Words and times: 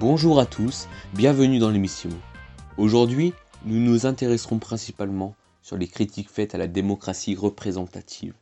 Bonjour 0.00 0.40
à 0.40 0.46
tous, 0.46 0.88
bienvenue 1.12 1.58
dans 1.58 1.68
l'émission. 1.68 2.08
Aujourd'hui, 2.78 3.34
nous 3.66 3.78
nous 3.78 4.06
intéresserons 4.06 4.58
principalement 4.58 5.34
sur 5.60 5.76
les 5.76 5.88
critiques 5.88 6.30
faites 6.30 6.54
à 6.54 6.58
la 6.58 6.68
démocratie 6.68 7.34
représentative. 7.34 8.32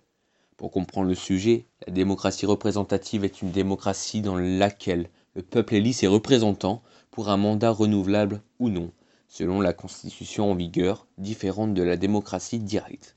Pour 0.56 0.70
comprendre 0.70 1.08
le 1.08 1.16
sujet, 1.16 1.64
la 1.84 1.92
démocratie 1.92 2.46
représentative 2.46 3.24
est 3.24 3.42
une 3.42 3.50
démocratie 3.50 4.20
dans 4.20 4.36
laquelle 4.36 5.10
le 5.34 5.42
peuple 5.42 5.74
élit 5.74 5.94
ses 5.94 6.06
représentants 6.06 6.80
pour 7.10 7.28
un 7.28 7.36
mandat 7.36 7.72
renouvelable 7.72 8.40
ou 8.60 8.68
non, 8.68 8.92
selon 9.26 9.60
la 9.60 9.72
constitution 9.72 10.52
en 10.52 10.54
vigueur, 10.54 11.08
différente 11.18 11.74
de 11.74 11.82
la 11.82 11.96
démocratie 11.96 12.60
directe. 12.60 13.16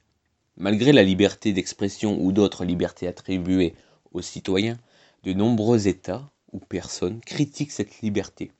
Malgré 0.58 0.94
la 0.94 1.04
liberté 1.04 1.54
d'expression 1.54 2.20
ou 2.20 2.32
d'autres 2.32 2.66
libertés 2.66 3.08
attribuées 3.08 3.76
aux 4.14 4.24
citoyens, 4.24 4.80
de 5.26 5.34
nombreux 5.34 5.88
États 5.88 6.32
ou 6.54 6.60
personnes 6.60 7.22
critiquent 7.22 7.72
cette 7.72 8.02
liberté, 8.02 8.52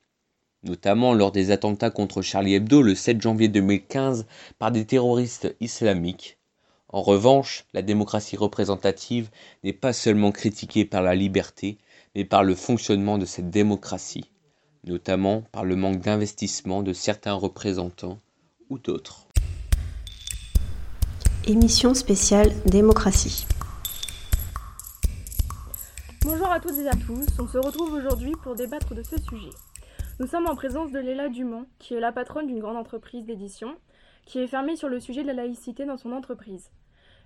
notamment 0.64 1.14
lors 1.14 1.32
des 1.32 1.50
attentats 1.50 1.90
contre 1.90 2.22
Charlie 2.22 2.54
Hebdo 2.54 2.82
le 2.82 2.94
7 2.94 3.20
janvier 3.20 3.48
2015 3.48 4.26
par 4.58 4.72
des 4.72 4.84
terroristes 4.84 5.54
islamiques. 5.60 6.38
En 6.88 7.02
revanche, 7.02 7.64
la 7.72 7.82
démocratie 7.82 8.36
représentative 8.36 9.30
n'est 9.64 9.72
pas 9.72 9.92
seulement 9.92 10.30
critiquée 10.30 10.84
par 10.84 11.02
la 11.02 11.14
liberté, 11.14 11.78
mais 12.14 12.24
par 12.24 12.44
le 12.44 12.54
fonctionnement 12.54 13.16
de 13.16 13.24
cette 13.24 13.50
démocratie, 13.50 14.30
notamment 14.84 15.42
par 15.52 15.64
le 15.64 15.76
manque 15.76 16.00
d'investissement 16.00 16.82
de 16.82 16.92
certains 16.92 17.32
représentants 17.32 18.18
ou 18.68 18.78
d'autres. 18.78 19.26
Émission 21.46 21.94
spéciale 21.94 22.52
Démocratie. 22.66 23.46
Bonjour 26.52 26.68
à 26.68 26.68
toutes 26.68 26.84
et 26.84 26.88
à 26.88 27.06
tous, 27.06 27.40
on 27.40 27.48
se 27.48 27.56
retrouve 27.56 27.94
aujourd'hui 27.94 28.32
pour 28.42 28.54
débattre 28.54 28.94
de 28.94 29.02
ce 29.02 29.18
sujet. 29.22 29.56
Nous 30.20 30.26
sommes 30.26 30.46
en 30.46 30.54
présence 30.54 30.92
de 30.92 30.98
Léla 30.98 31.30
Dumont, 31.30 31.64
qui 31.78 31.94
est 31.94 32.00
la 32.00 32.12
patronne 32.12 32.46
d'une 32.46 32.58
grande 32.58 32.76
entreprise 32.76 33.24
d'édition, 33.24 33.74
qui 34.26 34.38
est 34.38 34.46
fermée 34.46 34.76
sur 34.76 34.90
le 34.90 35.00
sujet 35.00 35.22
de 35.22 35.28
la 35.28 35.32
laïcité 35.32 35.86
dans 35.86 35.96
son 35.96 36.12
entreprise. 36.12 36.70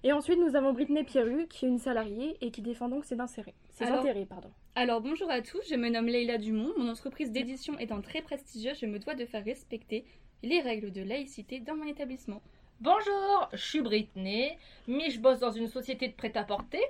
Et 0.05 0.13
ensuite, 0.13 0.39
nous 0.39 0.55
avons 0.55 0.73
Brittany 0.73 1.03
Pierru, 1.03 1.49
qui 1.49 1.65
est 1.65 1.69
une 1.69 1.81
salariée 1.81 2.37
et 2.41 2.53
qui 2.53 2.63
défend 2.63 2.89
donc 2.89 3.05
ses, 3.05 3.19
intérêts. 3.19 3.55
Ses 3.71 3.87
Alors- 3.87 3.99
intérêts. 3.99 4.27
Pardon. 4.27 4.53
Alors 4.77 5.01
bonjour 5.01 5.29
à 5.29 5.43
tous, 5.43 5.63
je 5.69 5.75
me 5.75 5.89
nomme 5.89 6.07
Leila 6.07 6.39
Dumont. 6.39 6.73
Mon 6.77 6.89
entreprise 6.89 7.33
d'édition 7.33 7.77
étant 7.81 8.03
très 8.03 8.23
prestigieuse, 8.23 8.79
je 8.81 8.87
me 8.87 9.01
dois 9.01 9.17
de 9.17 9.27
faire 9.27 9.45
respecter 9.45 10.05
les 10.45 10.61
règles 10.61 10.93
de 10.93 11.03
laïcité 11.03 11.59
dans 11.59 11.75
mon 11.75 11.89
établissement. 11.89 12.43
Bonjour, 12.81 13.49
je 13.55 13.65
suis 13.65 13.81
Britney, 13.81 14.57
mais 14.87 15.11
je 15.11 15.19
bosse 15.19 15.41
dans 15.41 15.51
une 15.51 15.67
société 15.67 16.07
de 16.07 16.15
prêt-à-porter. 16.15 16.83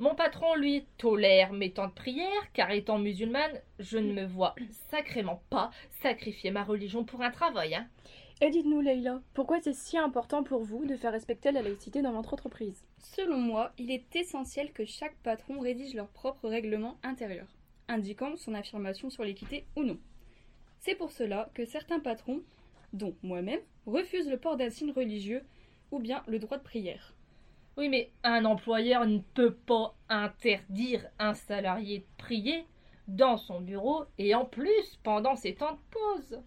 Mon 0.00 0.14
patron, 0.14 0.54
lui, 0.54 0.86
tolère 0.96 1.52
mes 1.52 1.72
temps 1.72 1.88
de 1.88 1.92
prière, 1.92 2.52
car 2.52 2.70
étant 2.70 2.98
musulmane, 2.98 3.60
je 3.80 3.98
ne 3.98 4.12
me 4.12 4.24
vois 4.24 4.54
sacrément 4.90 5.42
pas 5.50 5.70
sacrifier 6.02 6.52
ma 6.52 6.62
religion 6.62 7.04
pour 7.04 7.20
un 7.22 7.32
travail. 7.32 7.74
hein. 7.74 7.88
Et 8.40 8.50
dites-nous, 8.50 8.80
Leïla, 8.80 9.20
pourquoi 9.34 9.60
c'est 9.60 9.74
si 9.74 9.98
important 9.98 10.44
pour 10.44 10.62
vous 10.62 10.84
de 10.86 10.96
faire 10.96 11.10
respecter 11.10 11.50
la 11.50 11.62
laïcité 11.62 12.00
dans 12.00 12.12
votre 12.12 12.32
entreprise? 12.32 12.84
Selon 12.98 13.38
moi, 13.38 13.72
il 13.76 13.90
est 13.90 14.14
essentiel 14.14 14.72
que 14.72 14.84
chaque 14.84 15.16
patron 15.24 15.58
rédige 15.58 15.94
leur 15.94 16.06
propre 16.10 16.48
règlement 16.48 16.96
intérieur, 17.02 17.48
indiquant 17.88 18.36
son 18.36 18.54
affirmation 18.54 19.10
sur 19.10 19.24
l'équité 19.24 19.66
ou 19.74 19.82
non. 19.82 19.98
C'est 20.78 20.94
pour 20.94 21.10
cela 21.10 21.50
que 21.54 21.64
certains 21.64 21.98
patrons, 21.98 22.42
dont 22.92 23.16
moi-même, 23.24 23.60
refusent 23.86 24.30
le 24.30 24.38
port 24.38 24.56
d'un 24.56 24.70
signe 24.70 24.92
religieux 24.92 25.42
ou 25.90 25.98
bien 25.98 26.22
le 26.28 26.38
droit 26.38 26.58
de 26.58 26.62
prière. 26.62 27.14
Oui, 27.78 27.88
mais 27.88 28.10
un 28.24 28.44
employeur 28.44 29.06
ne 29.06 29.20
peut 29.34 29.54
pas 29.54 29.94
interdire 30.08 31.06
un 31.20 31.34
salarié 31.34 32.00
de 32.00 32.06
prier 32.18 32.64
dans 33.06 33.36
son 33.36 33.60
bureau 33.60 34.04
et 34.18 34.34
en 34.34 34.44
plus 34.44 34.98
pendant 35.04 35.36
ses 35.36 35.54
temps 35.54 35.74
de 35.74 35.78
pause. 35.92 36.40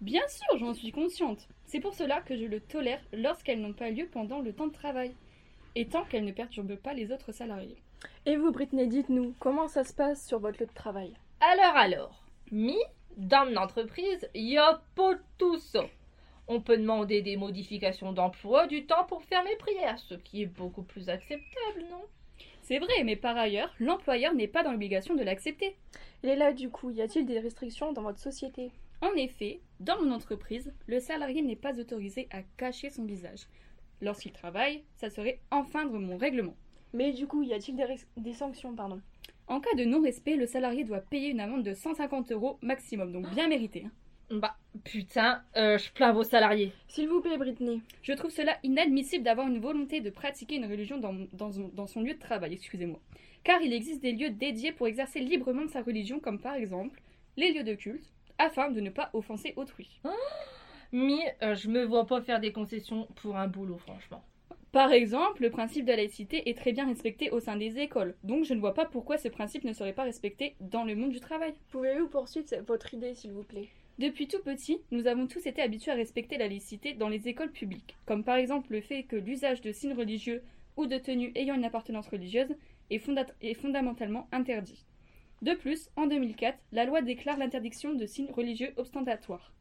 Bien 0.00 0.26
sûr, 0.28 0.58
j'en 0.58 0.72
suis 0.72 0.90
consciente. 0.90 1.46
C'est 1.66 1.80
pour 1.80 1.92
cela 1.92 2.22
que 2.22 2.38
je 2.38 2.46
le 2.46 2.60
tolère 2.60 3.02
lorsqu'elles 3.12 3.60
n'ont 3.60 3.74
pas 3.74 3.90
lieu 3.90 4.08
pendant 4.10 4.40
le 4.40 4.54
temps 4.54 4.68
de 4.68 4.72
travail, 4.72 5.14
et 5.74 5.86
tant 5.86 6.04
qu'elles 6.04 6.24
ne 6.24 6.32
perturbent 6.32 6.78
pas 6.78 6.94
les 6.94 7.12
autres 7.12 7.32
salariés. 7.32 7.82
Et 8.24 8.36
vous, 8.36 8.50
Brittany, 8.50 8.88
dites-nous, 8.88 9.34
comment 9.40 9.68
ça 9.68 9.84
se 9.84 9.92
passe 9.92 10.26
sur 10.26 10.38
votre 10.38 10.58
lieu 10.58 10.66
de 10.66 10.72
travail? 10.72 11.12
Alors, 11.40 11.76
alors, 11.76 12.24
mi, 12.50 12.78
dans 13.18 13.44
mon 13.44 13.56
entreprise, 13.58 14.26
pas 14.94 15.14
tout 15.36 15.58
ça. 15.58 15.84
On 16.50 16.62
peut 16.62 16.78
demander 16.78 17.20
des 17.20 17.36
modifications 17.36 18.12
d'emploi 18.12 18.66
du 18.66 18.86
temps 18.86 19.04
pour 19.04 19.22
faire 19.22 19.44
mes 19.44 19.56
prières, 19.56 19.98
ce 19.98 20.14
qui 20.14 20.42
est 20.42 20.46
beaucoup 20.46 20.82
plus 20.82 21.10
acceptable, 21.10 21.84
non? 21.90 22.02
C'est 22.62 22.78
vrai, 22.78 23.04
mais 23.04 23.16
par 23.16 23.36
ailleurs, 23.36 23.74
l'employeur 23.78 24.34
n'est 24.34 24.48
pas 24.48 24.62
dans 24.62 24.72
l'obligation 24.72 25.14
de 25.14 25.22
l'accepter. 25.22 25.76
Léla, 26.22 26.54
du 26.54 26.70
coup, 26.70 26.90
y 26.90 27.02
a-t-il 27.02 27.26
des 27.26 27.38
restrictions 27.38 27.92
dans 27.92 28.02
votre 28.02 28.18
société? 28.18 28.70
En 29.02 29.12
effet, 29.12 29.60
dans 29.78 30.02
mon 30.02 30.10
entreprise, 30.10 30.72
le 30.86 31.00
salarié 31.00 31.42
n'est 31.42 31.54
pas 31.54 31.78
autorisé 31.78 32.28
à 32.30 32.42
cacher 32.56 32.88
son 32.88 33.04
visage. 33.04 33.46
Lorsqu'il 34.00 34.32
travaille, 34.32 34.84
ça 34.96 35.10
serait 35.10 35.40
enfreindre 35.50 35.98
mon 35.98 36.16
règlement. 36.16 36.56
Mais 36.94 37.12
du 37.12 37.26
coup, 37.26 37.42
y 37.42 37.52
a-t-il 37.52 37.76
des, 37.76 37.84
des 38.16 38.32
sanctions, 38.32 38.74
pardon? 38.74 39.00
En 39.48 39.60
cas 39.60 39.74
de 39.76 39.84
non-respect, 39.84 40.36
le 40.36 40.46
salarié 40.46 40.84
doit 40.84 41.00
payer 41.00 41.28
une 41.28 41.40
amende 41.40 41.62
de 41.62 41.74
150 41.74 42.32
euros 42.32 42.58
maximum, 42.62 43.12
donc 43.12 43.28
bien 43.30 43.48
mérité. 43.48 43.86
Bah, 44.30 44.56
putain, 44.84 45.42
euh, 45.56 45.78
je 45.78 45.90
plains 45.90 46.12
vos 46.12 46.22
salariés. 46.22 46.72
S'il 46.86 47.08
vous 47.08 47.20
plaît, 47.22 47.38
Brittany. 47.38 47.82
Je 48.02 48.12
trouve 48.12 48.30
cela 48.30 48.58
inadmissible 48.62 49.24
d'avoir 49.24 49.48
une 49.48 49.58
volonté 49.58 50.00
de 50.00 50.10
pratiquer 50.10 50.56
une 50.56 50.66
religion 50.66 50.98
dans, 50.98 51.14
dans, 51.32 51.50
dans 51.72 51.86
son 51.86 52.02
lieu 52.02 52.12
de 52.12 52.18
travail, 52.18 52.52
excusez-moi. 52.52 53.00
Car 53.42 53.62
il 53.62 53.72
existe 53.72 54.02
des 54.02 54.12
lieux 54.12 54.30
dédiés 54.30 54.72
pour 54.72 54.86
exercer 54.86 55.20
librement 55.20 55.66
sa 55.68 55.80
religion, 55.80 56.20
comme 56.20 56.40
par 56.40 56.54
exemple 56.54 57.00
les 57.38 57.52
lieux 57.52 57.64
de 57.64 57.74
culte, 57.74 58.12
afin 58.36 58.70
de 58.70 58.80
ne 58.80 58.90
pas 58.90 59.08
offenser 59.14 59.54
autrui. 59.56 60.00
Mi, 60.92 61.20
euh, 61.42 61.54
je 61.54 61.68
me 61.68 61.84
vois 61.84 62.06
pas 62.06 62.20
faire 62.20 62.40
des 62.40 62.52
concessions 62.52 63.08
pour 63.16 63.36
un 63.36 63.46
boulot, 63.48 63.78
franchement. 63.78 64.22
Par 64.72 64.92
exemple, 64.92 65.42
le 65.42 65.50
principe 65.50 65.86
de 65.86 65.90
la 65.90 65.96
laïcité 65.96 66.50
est 66.50 66.56
très 66.56 66.72
bien 66.72 66.86
respecté 66.86 67.30
au 67.30 67.40
sein 67.40 67.56
des 67.56 67.78
écoles, 67.78 68.14
donc 68.22 68.44
je 68.44 68.52
ne 68.52 68.60
vois 68.60 68.74
pas 68.74 68.84
pourquoi 68.84 69.16
ce 69.16 69.28
principe 69.28 69.64
ne 69.64 69.72
serait 69.72 69.94
pas 69.94 70.02
respecté 70.02 70.54
dans 70.60 70.84
le 70.84 70.94
monde 70.94 71.10
du 71.12 71.20
travail. 71.20 71.54
Pouvez-vous 71.70 72.08
poursuivre 72.08 72.46
votre 72.66 72.92
idée, 72.92 73.14
s'il 73.14 73.32
vous 73.32 73.44
plaît? 73.44 73.70
Depuis 73.98 74.28
tout 74.28 74.38
petit, 74.38 74.80
nous 74.92 75.08
avons 75.08 75.26
tous 75.26 75.44
été 75.46 75.60
habitués 75.60 75.90
à 75.90 75.96
respecter 75.96 76.38
la 76.38 76.46
laïcité 76.46 76.94
dans 76.94 77.08
les 77.08 77.26
écoles 77.26 77.50
publiques, 77.50 77.96
comme 78.06 78.22
par 78.22 78.36
exemple 78.36 78.72
le 78.72 78.80
fait 78.80 79.02
que 79.02 79.16
l'usage 79.16 79.60
de 79.60 79.72
signes 79.72 79.94
religieux 79.94 80.42
ou 80.76 80.86
de 80.86 80.98
tenues 80.98 81.32
ayant 81.34 81.56
une 81.56 81.64
appartenance 81.64 82.06
religieuse 82.06 82.54
est, 82.90 82.98
fonda- 82.98 83.26
est 83.42 83.54
fondamentalement 83.54 84.28
interdit. 84.30 84.84
De 85.42 85.54
plus, 85.54 85.90
en 85.96 86.06
2004, 86.06 86.56
la 86.70 86.84
loi 86.84 87.02
déclare 87.02 87.38
l'interdiction 87.38 87.92
de 87.94 88.06
signes 88.06 88.30
religieux 88.30 88.72
ostentatoires. 88.76 89.52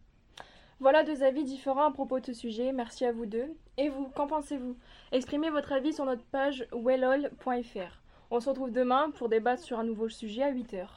Voilà 0.80 1.04
deux 1.04 1.24
avis 1.24 1.44
différents 1.44 1.88
à 1.88 1.92
propos 1.92 2.20
de 2.20 2.26
ce 2.28 2.34
sujet, 2.34 2.72
merci 2.72 3.06
à 3.06 3.12
vous 3.12 3.26
deux. 3.26 3.56
Et 3.78 3.90
vous, 3.90 4.08
qu'en 4.10 4.28
pensez-vous? 4.28 4.78
Exprimez 5.12 5.50
votre 5.50 5.72
avis 5.72 5.94
sur 5.94 6.06
notre 6.06 6.26
page 6.26 6.68
wellol.fr. 6.72 8.02
On 8.30 8.40
se 8.40 8.50
retrouve 8.50 8.72
demain 8.72 9.10
pour 9.16 9.30
débattre 9.30 9.64
sur 9.64 9.80
un 9.80 9.84
nouveau 9.84 10.10
sujet 10.10 10.44
à 10.44 10.54
8h. 10.54 10.88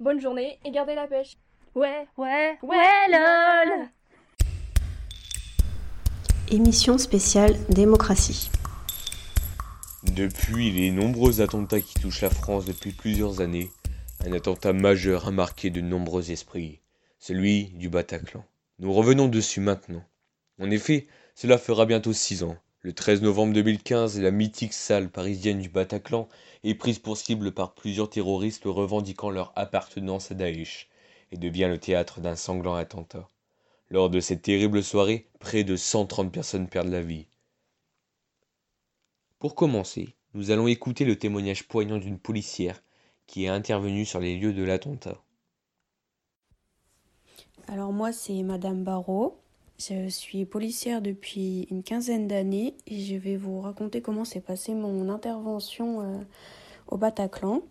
Bonne 0.00 0.20
journée 0.20 0.58
et 0.66 0.70
gardez 0.70 0.94
la 0.94 1.06
pêche 1.06 1.32
Ouais, 1.74 2.06
ouais, 2.16 2.56
ouais, 2.62 3.08
lol 3.10 3.88
Émission 6.48 6.98
spéciale 6.98 7.56
Démocratie. 7.68 8.48
Depuis 10.04 10.70
les 10.70 10.92
nombreux 10.92 11.40
attentats 11.40 11.80
qui 11.80 11.94
touchent 11.94 12.20
la 12.20 12.30
France 12.30 12.64
depuis 12.64 12.92
plusieurs 12.92 13.40
années, 13.40 13.72
un 14.24 14.32
attentat 14.34 14.72
majeur 14.72 15.26
a 15.26 15.32
marqué 15.32 15.70
de 15.70 15.80
nombreux 15.80 16.30
esprits, 16.30 16.78
celui 17.18 17.64
du 17.70 17.88
Bataclan. 17.88 18.44
Nous 18.78 18.92
revenons 18.92 19.26
dessus 19.26 19.58
maintenant. 19.58 20.04
En 20.60 20.70
effet, 20.70 21.08
cela 21.34 21.58
fera 21.58 21.86
bientôt 21.86 22.12
six 22.12 22.44
ans. 22.44 22.56
Le 22.82 22.92
13 22.92 23.20
novembre 23.22 23.52
2015, 23.52 24.20
la 24.20 24.30
mythique 24.30 24.74
salle 24.74 25.08
parisienne 25.08 25.58
du 25.58 25.70
Bataclan 25.70 26.28
est 26.62 26.76
prise 26.76 27.00
pour 27.00 27.16
cible 27.16 27.50
par 27.50 27.74
plusieurs 27.74 28.10
terroristes 28.10 28.62
revendiquant 28.66 29.30
leur 29.30 29.52
appartenance 29.56 30.30
à 30.30 30.34
Daesh 30.34 30.88
et 31.34 31.36
devient 31.36 31.66
le 31.68 31.78
théâtre 31.78 32.20
d'un 32.20 32.36
sanglant 32.36 32.76
attentat. 32.76 33.28
Lors 33.90 34.08
de 34.08 34.20
cette 34.20 34.42
terrible 34.42 34.84
soirée, 34.84 35.28
près 35.40 35.64
de 35.64 35.74
130 35.74 36.32
personnes 36.32 36.68
perdent 36.68 36.88
la 36.88 37.02
vie. 37.02 37.26
Pour 39.40 39.56
commencer, 39.56 40.14
nous 40.32 40.52
allons 40.52 40.68
écouter 40.68 41.04
le 41.04 41.18
témoignage 41.18 41.66
poignant 41.66 41.98
d'une 41.98 42.20
policière 42.20 42.82
qui 43.26 43.44
est 43.44 43.48
intervenue 43.48 44.04
sur 44.04 44.20
les 44.20 44.38
lieux 44.38 44.52
de 44.52 44.62
l'attentat. 44.62 45.20
Alors 47.66 47.92
moi 47.92 48.12
c'est 48.12 48.42
Madame 48.44 48.84
Barrault. 48.84 49.40
Je 49.78 50.08
suis 50.08 50.44
policière 50.44 51.02
depuis 51.02 51.66
une 51.70 51.82
quinzaine 51.82 52.28
d'années 52.28 52.76
et 52.86 53.00
je 53.00 53.16
vais 53.16 53.36
vous 53.36 53.60
raconter 53.60 54.00
comment 54.00 54.24
s'est 54.24 54.40
passée 54.40 54.72
mon 54.72 55.08
intervention 55.08 56.00
euh, 56.00 56.20
au 56.86 56.96
Bataclan. 56.96 57.62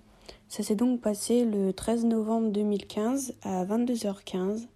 Ça 0.53 0.61
s'est 0.61 0.75
donc 0.75 1.01
passé 1.01 1.45
le 1.45 1.73
13 1.73 2.05
novembre 2.05 2.51
2015 2.51 3.33
à 3.41 3.65
22h15. 3.65 4.67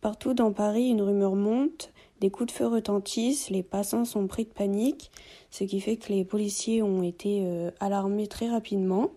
Partout 0.00 0.34
dans 0.34 0.50
Paris, 0.50 0.88
une 0.88 1.02
rumeur 1.02 1.36
monte, 1.36 1.92
des 2.20 2.30
coups 2.30 2.52
de 2.52 2.58
feu 2.58 2.66
retentissent, 2.66 3.48
les 3.48 3.62
passants 3.62 4.04
sont 4.04 4.26
pris 4.26 4.42
de 4.42 4.50
panique, 4.50 5.12
ce 5.52 5.62
qui 5.62 5.78
fait 5.80 5.98
que 5.98 6.12
les 6.12 6.24
policiers 6.24 6.82
ont 6.82 7.04
été 7.04 7.44
euh, 7.44 7.70
alarmés 7.78 8.26
très 8.26 8.48
rapidement. 8.48 9.10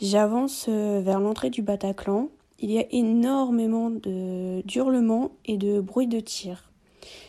J'avance 0.00 0.64
euh, 0.70 1.02
vers 1.04 1.20
l'entrée 1.20 1.50
du 1.50 1.60
Bataclan 1.60 2.30
il 2.58 2.72
y 2.72 2.78
a 2.78 2.86
énormément 2.90 3.90
de 3.90 4.62
d'hurlements 4.62 5.32
et 5.44 5.58
de 5.58 5.82
bruit 5.82 6.06
de 6.06 6.20
tir. 6.20 6.70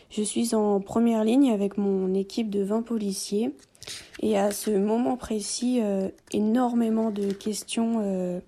Je 0.09 0.21
suis 0.21 0.55
en 0.55 0.79
première 0.79 1.25
ligne 1.25 1.51
avec 1.51 1.77
mon 1.77 2.13
équipe 2.13 2.49
de 2.49 2.63
20 2.63 2.83
policiers 2.83 3.51
et 4.21 4.37
à 4.37 4.51
ce 4.51 4.71
moment 4.71 5.17
précis, 5.17 5.79
euh, 5.81 6.09
énormément 6.31 7.11
de 7.11 7.31
questions 7.31 8.01
euh, 8.01 8.39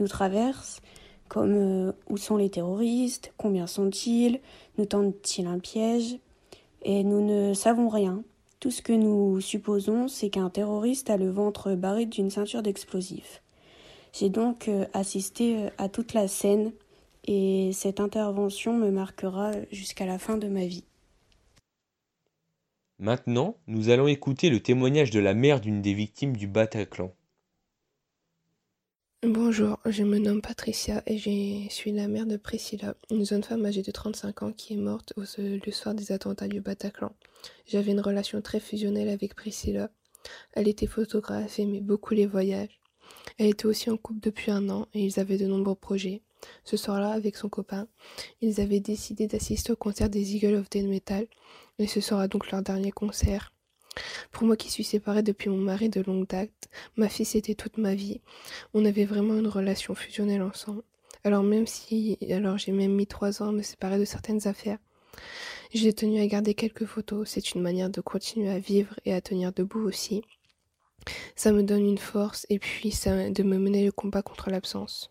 nous 0.00 0.08
traversent, 0.08 0.80
comme 1.28 1.54
euh, 1.54 1.92
où 2.08 2.16
sont 2.16 2.36
les 2.36 2.50
terroristes, 2.50 3.32
combien 3.36 3.66
sont-ils, 3.66 4.40
nous 4.78 4.86
tentent-ils 4.86 5.46
un 5.46 5.58
piège, 5.58 6.18
et 6.82 7.04
nous 7.04 7.24
ne 7.24 7.54
savons 7.54 7.88
rien. 7.88 8.22
Tout 8.60 8.70
ce 8.70 8.82
que 8.82 8.92
nous 8.92 9.40
supposons, 9.40 10.08
c'est 10.08 10.30
qu'un 10.30 10.50
terroriste 10.50 11.10
a 11.10 11.16
le 11.16 11.30
ventre 11.30 11.74
barré 11.74 12.06
d'une 12.06 12.30
ceinture 12.30 12.62
d'explosifs. 12.62 13.42
J'ai 14.12 14.30
donc 14.30 14.70
assisté 14.94 15.68
à 15.76 15.88
toute 15.88 16.12
la 16.12 16.26
scène 16.26 16.72
et 17.26 17.70
cette 17.72 18.00
intervention 18.00 18.72
me 18.72 18.90
marquera 18.90 19.52
jusqu'à 19.70 20.06
la 20.06 20.18
fin 20.18 20.38
de 20.38 20.48
ma 20.48 20.64
vie. 20.64 20.84
Maintenant, 23.00 23.56
nous 23.68 23.90
allons 23.90 24.08
écouter 24.08 24.50
le 24.50 24.60
témoignage 24.60 25.12
de 25.12 25.20
la 25.20 25.32
mère 25.32 25.60
d'une 25.60 25.80
des 25.80 25.94
victimes 25.94 26.36
du 26.36 26.48
Bataclan. 26.48 27.14
Bonjour, 29.22 29.78
je 29.84 30.02
me 30.02 30.18
nomme 30.18 30.42
Patricia 30.42 31.04
et 31.06 31.16
je 31.16 31.68
suis 31.72 31.92
la 31.92 32.08
mère 32.08 32.26
de 32.26 32.36
Priscilla, 32.36 32.96
une 33.12 33.24
jeune 33.24 33.44
femme 33.44 33.64
âgée 33.66 33.82
de 33.82 33.90
35 33.92 34.42
ans 34.42 34.52
qui 34.52 34.74
est 34.74 34.78
morte 34.78 35.12
le 35.16 35.70
soir 35.70 35.94
des 35.94 36.10
attentats 36.10 36.48
du 36.48 36.60
Bataclan. 36.60 37.12
J'avais 37.66 37.92
une 37.92 38.00
relation 38.00 38.42
très 38.42 38.58
fusionnelle 38.58 39.10
avec 39.10 39.36
Priscilla. 39.36 39.90
Elle 40.54 40.66
était 40.66 40.86
photographe 40.86 41.60
et 41.60 41.62
aimait 41.62 41.80
beaucoup 41.80 42.14
les 42.14 42.26
voyages. 42.26 42.80
Elle 43.38 43.46
était 43.50 43.66
aussi 43.66 43.90
en 43.90 43.96
couple 43.96 44.20
depuis 44.20 44.50
un 44.50 44.68
an 44.70 44.88
et 44.92 45.04
ils 45.04 45.20
avaient 45.20 45.38
de 45.38 45.46
nombreux 45.46 45.76
projets. 45.76 46.22
Ce 46.64 46.76
soir-là, 46.76 47.10
avec 47.10 47.36
son 47.36 47.48
copain, 47.48 47.88
ils 48.40 48.60
avaient 48.60 48.80
décidé 48.80 49.26
d'assister 49.26 49.72
au 49.72 49.76
concert 49.76 50.08
des 50.08 50.36
Eagles 50.36 50.54
of 50.54 50.70
Death 50.70 50.86
Metal, 50.86 51.26
et 51.78 51.86
ce 51.86 52.00
sera 52.00 52.28
donc 52.28 52.50
leur 52.50 52.62
dernier 52.62 52.90
concert. 52.90 53.52
Pour 54.30 54.44
moi 54.44 54.56
qui 54.56 54.70
suis 54.70 54.84
séparée 54.84 55.22
depuis 55.22 55.50
mon 55.50 55.58
mari 55.58 55.88
de 55.88 56.00
longue 56.00 56.26
date, 56.26 56.68
ma 56.96 57.08
fille 57.08 57.26
c'était 57.26 57.54
toute 57.54 57.78
ma 57.78 57.94
vie. 57.94 58.20
On 58.74 58.84
avait 58.84 59.04
vraiment 59.04 59.34
une 59.34 59.48
relation 59.48 59.94
fusionnelle 59.94 60.42
ensemble. 60.42 60.82
Alors 61.24 61.42
même 61.42 61.66
si, 61.66 62.16
alors 62.30 62.58
j'ai 62.58 62.72
même 62.72 62.92
mis 62.92 63.06
trois 63.06 63.42
ans 63.42 63.48
à 63.48 63.52
me 63.52 63.62
séparer 63.62 63.98
de 63.98 64.04
certaines 64.04 64.46
affaires, 64.46 64.78
j'ai 65.72 65.92
tenu 65.92 66.20
à 66.20 66.26
garder 66.26 66.54
quelques 66.54 66.86
photos. 66.86 67.28
C'est 67.28 67.54
une 67.54 67.62
manière 67.62 67.90
de 67.90 68.00
continuer 68.00 68.50
à 68.50 68.58
vivre 68.58 68.94
et 69.04 69.12
à 69.12 69.20
tenir 69.20 69.52
debout 69.52 69.82
aussi. 69.82 70.22
Ça 71.36 71.52
me 71.52 71.62
donne 71.62 71.86
une 71.86 71.98
force 71.98 72.46
et 72.50 72.58
puis 72.58 72.90
ça 72.90 73.30
de 73.30 73.42
me 73.42 73.58
mener 73.58 73.84
le 73.84 73.92
combat 73.92 74.22
contre 74.22 74.50
l'absence. 74.50 75.10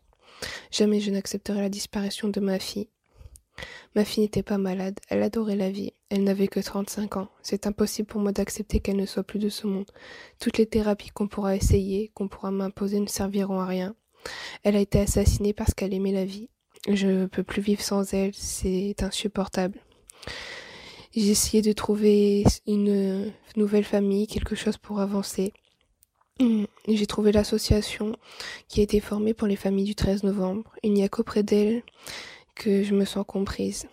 Jamais 0.71 0.99
je 0.99 1.11
n'accepterai 1.11 1.61
la 1.61 1.69
disparition 1.69 2.29
de 2.29 2.39
ma 2.39 2.59
fille. 2.59 2.89
Ma 3.95 4.05
fille 4.05 4.23
n'était 4.23 4.43
pas 4.43 4.59
malade, 4.59 4.99
elle 5.09 5.23
adorait 5.23 5.55
la 5.55 5.71
vie, 5.71 5.93
elle 6.09 6.23
n'avait 6.23 6.47
que 6.47 6.59
35 6.59 7.17
ans. 7.17 7.29
C'est 7.41 7.65
impossible 7.65 8.07
pour 8.07 8.21
moi 8.21 8.31
d'accepter 8.31 8.79
qu'elle 8.79 8.97
ne 8.97 9.05
soit 9.05 9.23
plus 9.23 9.39
de 9.39 9.49
ce 9.49 9.65
monde. 9.65 9.89
Toutes 10.39 10.59
les 10.59 10.67
thérapies 10.67 11.09
qu'on 11.09 11.27
pourra 11.27 11.55
essayer, 11.55 12.11
qu'on 12.13 12.27
pourra 12.27 12.51
m'imposer 12.51 12.99
ne 12.99 13.07
serviront 13.07 13.59
à 13.59 13.65
rien. 13.65 13.95
Elle 14.63 14.75
a 14.75 14.79
été 14.79 14.99
assassinée 14.99 15.53
parce 15.53 15.73
qu'elle 15.73 15.93
aimait 15.93 16.11
la 16.11 16.25
vie. 16.25 16.49
Je 16.87 17.07
ne 17.07 17.25
peux 17.25 17.43
plus 17.43 17.61
vivre 17.61 17.81
sans 17.81 18.13
elle, 18.13 18.33
c'est 18.33 19.01
insupportable. 19.01 19.79
J'ai 21.15 21.31
essayé 21.31 21.63
de 21.63 21.71
trouver 21.71 22.43
une 22.67 23.33
nouvelle 23.55 23.83
famille, 23.83 24.27
quelque 24.27 24.55
chose 24.55 24.77
pour 24.77 24.99
avancer. 24.99 25.53
J'ai 26.87 27.07
trouvé 27.07 27.31
l'association 27.31 28.15
qui 28.67 28.79
a 28.79 28.83
été 28.83 28.99
formée 28.99 29.33
pour 29.33 29.47
les 29.47 29.55
familles 29.55 29.85
du 29.85 29.95
13 29.95 30.23
novembre. 30.23 30.71
Il 30.83 30.93
n'y 30.93 31.03
a 31.03 31.09
qu'auprès 31.09 31.43
d'elle 31.43 31.83
que 32.55 32.83
je 32.83 32.93
me 32.93 33.05
sens 33.05 33.25
comprise. 33.27 33.87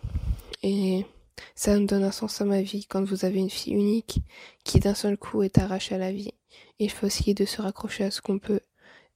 Et 0.63 1.07
ça 1.55 1.79
me 1.79 1.87
donne 1.87 2.05
un 2.05 2.13
sens 2.13 2.41
à 2.41 2.45
ma 2.45 2.63
vie 2.63 2.87
quand 2.87 3.05
vous 3.05 3.25
avez 3.25 3.39
une 3.39 3.51
fille 3.51 3.75
unique 3.75 4.21
qui 4.65 4.81
d'un 4.81 4.95
seul 4.95 5.17
coup 5.17 5.43
est 5.43 5.59
arrachée 5.59 5.95
à 5.95 5.99
la 5.99 6.13
vie. 6.13 6.33
Il 6.79 6.91
faut 6.91 7.07
essayer 7.07 7.35
de 7.35 7.45
se 7.45 7.63
raccrocher 7.63 8.05
à 8.05 8.11
ce 8.11 8.21
qu'on 8.21 8.39
peut. 8.39 8.61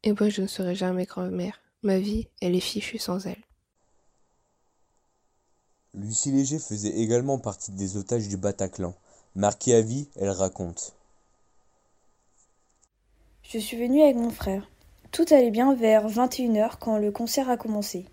Et 0.05 0.13
moi, 0.13 0.29
je 0.29 0.43
ne 0.43 0.47
serai 0.47 0.75
jamais 0.75 1.07
grand-mère. 1.07 1.61
Ma 1.83 1.99
vie, 1.99 2.29
elle 2.41 2.55
est 2.55 2.61
fichue 2.61 2.99
sans 2.99 3.27
elle. 3.27 3.43
Lucie 5.95 6.31
Léger 6.31 6.59
faisait 6.59 6.97
également 6.97 7.39
partie 7.39 7.73
des 7.73 7.97
otages 7.97 8.29
du 8.29 8.37
Bataclan. 8.37 8.95
Marquée 9.35 9.75
à 9.75 9.81
vie, 9.81 10.09
elle 10.17 10.31
raconte. 10.31 10.98
Je 13.51 13.57
suis 13.57 13.79
venue 13.79 14.03
avec 14.03 14.17
mon 14.17 14.29
frère. 14.29 14.69
Tout 15.11 15.25
allait 15.31 15.51
bien 15.51 15.75
vers 15.75 16.07
21h 16.07 16.73
quand 16.79 16.99
le 16.99 17.11
concert 17.11 17.49
a 17.49 17.57
commencé. 17.57 18.05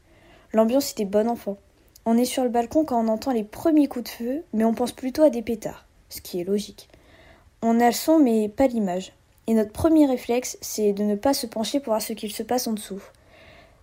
L'ambiance 0.54 0.92
était 0.92 1.04
bonne 1.04 1.28
enfant. 1.28 1.58
On 2.06 2.18
est 2.18 2.24
sur 2.24 2.44
le 2.44 2.50
balcon 2.50 2.86
quand 2.86 3.04
on 3.04 3.10
entend 3.10 3.34
les 3.34 3.44
premiers 3.44 3.90
coups 3.90 4.06
de 4.06 4.10
feu, 4.10 4.44
mais 4.54 4.64
on 4.64 4.74
pense 4.74 4.94
plutôt 4.94 5.24
à 5.24 5.30
des 5.30 5.42
pétards, 5.42 5.88
ce 6.08 6.22
qui 6.22 6.40
est 6.40 6.46
logique. 6.46 6.88
On 7.62 7.82
a 7.82 7.88
le 7.88 7.92
son 7.92 8.18
mais 8.18 8.48
pas 8.48 8.68
l'image. 8.68 9.12
Et 9.48 9.56
notre 9.56 9.74
premier 9.74 10.06
réflexe, 10.06 10.58
c'est 10.62 10.94
de 10.94 11.04
ne 11.04 11.16
pas 11.16 11.34
se 11.34 11.48
pencher 11.48 11.82
pour 11.82 11.92
voir 11.92 12.02
ce 12.02 12.14
qu'il 12.14 12.32
se 12.32 12.44
passe 12.44 12.68
en 12.68 12.72
dessous. 12.72 13.04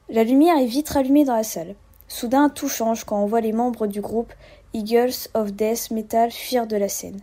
La 0.08 0.24
lumière 0.24 0.56
est 0.56 0.64
vite 0.64 0.88
rallumée 0.88 1.26
dans 1.26 1.36
la 1.36 1.44
salle. 1.44 1.74
Soudain, 2.08 2.48
tout 2.48 2.68
change 2.68 3.04
quand 3.04 3.22
on 3.22 3.26
voit 3.26 3.42
les 3.42 3.52
membres 3.52 3.86
du 3.86 4.00
groupe 4.00 4.32
Eagles 4.72 5.28
of 5.34 5.52
Death 5.52 5.90
Metal 5.90 6.30
fuir 6.30 6.66
de 6.66 6.76
la 6.76 6.88
scène. 6.88 7.20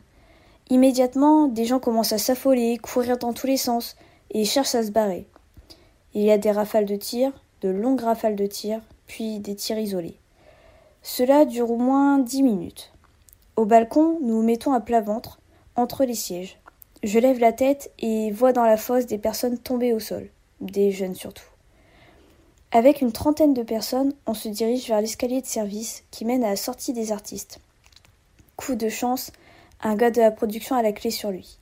Immédiatement, 0.70 1.48
des 1.48 1.66
gens 1.66 1.80
commencent 1.80 2.14
à 2.14 2.20
s'affoler, 2.20 2.78
courir 2.78 3.18
dans 3.18 3.34
tous 3.34 3.48
les 3.48 3.58
sens, 3.58 3.96
et 4.32 4.46
cherchent 4.46 4.76
à 4.76 4.84
se 4.84 4.92
barrer. 4.92 5.28
Il 6.14 6.24
y 6.24 6.32
a 6.32 6.38
des 6.38 6.52
rafales 6.52 6.86
de 6.86 6.96
tir, 6.96 7.32
de 7.62 7.70
longues 7.70 8.02
rafales 8.02 8.36
de 8.36 8.48
tir, 8.48 8.82
puis 9.08 9.40
des 9.40 9.56
tirs 9.56 9.80
isolés. 9.80 10.18
Cela 11.02 11.46
dure 11.46 11.72
au 11.72 11.78
moins 11.78 12.20
dix 12.20 12.44
minutes. 12.44 12.92
Au 13.56 13.66
balcon, 13.66 14.20
nous 14.22 14.36
nous 14.38 14.44
mettons 14.44 14.74
à 14.74 14.80
plat 14.80 15.02
ventre, 15.02 15.40
entre 15.76 16.06
les 16.06 16.16
sièges. 16.16 16.60
Je 17.04 17.20
lève 17.20 17.40
la 17.40 17.54
tête 17.54 17.92
et 18.00 18.32
vois 18.32 18.54
dans 18.54 18.66
la 18.66 18.78
fosse 18.78 19.06
des 19.06 19.18
personnes 19.18 19.58
tombées 19.58 19.94
au 19.94 20.00
sol, 20.00 20.30
des 20.60 20.92
jeunes 20.92 21.16
surtout. 21.16 21.46
Avec 22.72 23.02
une 23.02 23.12
trentaine 23.12 23.54
de 23.54 23.64
personnes, 23.64 24.14
on 24.28 24.34
se 24.34 24.48
dirige 24.48 24.88
vers 24.88 25.02
l'escalier 25.02 25.42
de 25.42 25.48
service 25.48 26.04
qui 26.12 26.26
mène 26.26 26.44
à 26.44 26.50
la 26.50 26.56
sortie 26.56 26.94
des 26.94 27.12
artistes. 27.12 27.60
Coup 28.58 28.76
de 28.76 28.90
chance, 28.90 29.32
un 29.82 29.96
gars 29.96 30.12
de 30.12 30.22
la 30.22 30.32
production 30.32 30.76
a 30.76 30.82
la 30.82 30.92
clé 30.92 31.10
sur 31.10 31.32
lui. 31.32 31.58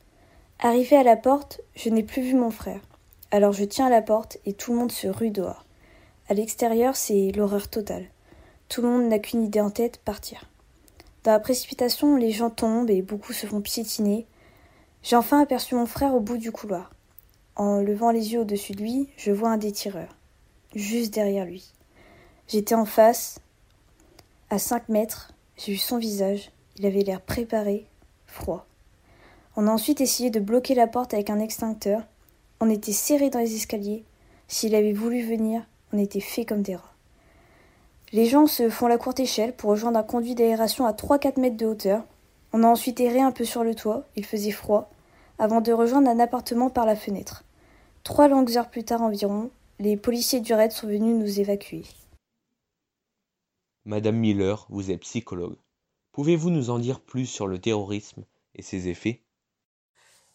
Arrivé 0.60 0.98
à 0.98 1.04
la 1.04 1.16
porte, 1.16 1.62
je 1.76 1.90
n'ai 1.90 2.02
plus 2.02 2.24
vu 2.24 2.34
mon 2.34 2.50
frère. 2.50 2.82
Alors 3.30 3.54
je 3.54 3.64
tiens 3.64 3.86
à 3.86 3.92
la 3.92 4.02
porte 4.02 4.40
et 4.44 4.54
tout 4.54 4.72
le 4.72 4.80
monde 4.80 4.92
se 4.92 5.08
rue 5.08 5.30
dehors. 5.30 5.66
À 6.30 6.34
l'extérieur, 6.34 6.96
c'est 6.96 7.32
l'horreur 7.32 7.70
totale. 7.70 8.08
Tout 8.68 8.82
le 8.82 8.90
monde 8.90 9.08
n'a 9.08 9.20
qu'une 9.20 9.44
idée 9.44 9.62
en 9.62 9.70
tête, 9.70 10.00
partir. 10.00 10.50
Dans 11.24 11.32
la 11.32 11.40
précipitation, 11.40 12.16
les 12.16 12.32
gens 12.32 12.50
tombent 12.50 12.90
et 12.90 13.04
beaucoup 13.04 13.34
se 13.34 13.46
font 13.46 13.62
piétiner. 13.62 14.26
J'ai 15.04 15.16
enfin 15.16 15.42
aperçu 15.42 15.76
mon 15.76 15.86
frère 15.86 16.16
au 16.16 16.22
bout 16.22 16.38
du 16.38 16.52
couloir. 16.52 16.92
En 17.56 17.80
levant 17.80 18.10
les 18.10 18.34
yeux 18.34 18.40
au-dessus 18.40 18.72
de 18.72 18.82
lui, 18.82 19.10
je 19.16 19.32
vois 19.32 19.50
un 19.50 19.58
des 19.58 19.72
tireurs, 19.72 20.16
juste 20.74 21.14
derrière 21.14 21.46
lui. 21.46 21.72
J'étais 22.48 22.76
en 22.76 22.86
face, 22.86 23.40
à 24.50 24.58
cinq 24.58 24.90
mètres, 24.90 25.34
j'ai 25.56 25.74
vu 25.74 25.78
son 25.78 26.00
visage, 26.00 26.52
il 26.78 26.86
avait 26.88 27.02
l'air 27.02 27.22
préparé, 27.22 27.86
froid. 28.26 28.66
On 29.60 29.66
a 29.66 29.72
ensuite 29.72 30.02
essayé 30.02 30.30
de 30.30 30.40
bloquer 30.40 30.76
la 30.76 30.86
porte 30.86 31.16
avec 31.16 31.32
un 31.32 31.40
extincteur. 31.40 32.04
On 32.60 32.70
était 32.70 32.92
serrés 32.92 33.32
dans 33.32 33.40
les 33.40 33.56
escaliers. 33.56 34.06
S'il 34.48 34.76
avait 34.76 34.94
voulu 34.94 35.24
venir, 35.24 35.66
on 35.92 35.98
était 35.98 36.20
fait 36.20 36.46
comme 36.46 36.62
des 36.62 36.76
rats. 36.76 36.94
Les 38.14 38.28
gens 38.28 38.46
se 38.46 38.70
font 38.70 38.86
la 38.86 39.00
courte 39.00 39.20
échelle 39.20 39.56
pour 39.56 39.72
rejoindre 39.72 39.98
un 39.98 40.04
conduit 40.04 40.36
d'aération 40.36 40.86
à 40.86 40.92
3-4 40.92 41.40
mètres 41.40 41.58
de 41.58 41.66
hauteur. 41.66 42.04
On 42.54 42.62
a 42.62 42.68
ensuite 42.68 43.00
erré 43.00 43.20
un 43.20 43.32
peu 43.32 43.46
sur 43.46 43.64
le 43.64 43.74
toit, 43.74 44.06
il 44.16 44.26
faisait 44.26 44.52
froid, 44.52 44.92
avant 45.40 45.60
de 45.60 45.74
rejoindre 45.74 46.08
un 46.08 46.20
appartement 46.20 46.70
par 46.70 46.86
la 46.86 46.96
fenêtre. 46.96 47.44
Trois 48.04 48.28
longues 48.28 48.56
heures 48.58 48.70
plus 48.70 48.84
tard 48.84 49.02
environ, 49.02 49.50
les 49.80 49.98
policiers 49.98 50.40
du 50.40 50.54
raid 50.54 50.72
sont 50.72 50.88
venus 50.88 51.16
nous 51.16 51.40
évacuer. 51.40 51.84
Madame 53.86 54.18
Miller, 54.18 54.68
vous 54.70 54.92
êtes 54.92 55.02
psychologue. 55.02 55.58
Pouvez-vous 56.12 56.52
nous 56.52 56.70
en 56.70 56.78
dire 56.78 57.00
plus 57.00 57.26
sur 57.26 57.48
le 57.48 57.58
terrorisme 57.58 58.24
et 58.54 58.62
ses 58.62 58.88
effets? 58.88 59.24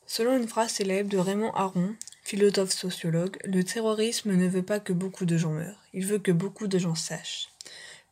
Selon 0.07 0.37
une 0.37 0.49
phrase 0.49 0.73
célèbre 0.73 1.09
de 1.09 1.19
Raymond 1.19 1.53
Aron, 1.55 1.95
philosophe 2.23 2.73
sociologue, 2.73 3.39
le 3.45 3.65
terrorisme 3.65 4.35
ne 4.35 4.49
veut 4.49 4.63
pas 4.63 4.81
que 4.81 4.93
beaucoup 4.93 5.25
de 5.25 5.37
gens 5.37 5.53
meurent, 5.53 5.83
il 5.93 6.07
veut 6.07 6.19
que 6.19 6.33
beaucoup 6.33 6.67
de 6.67 6.79
gens 6.79 6.95
sachent. 6.95 7.49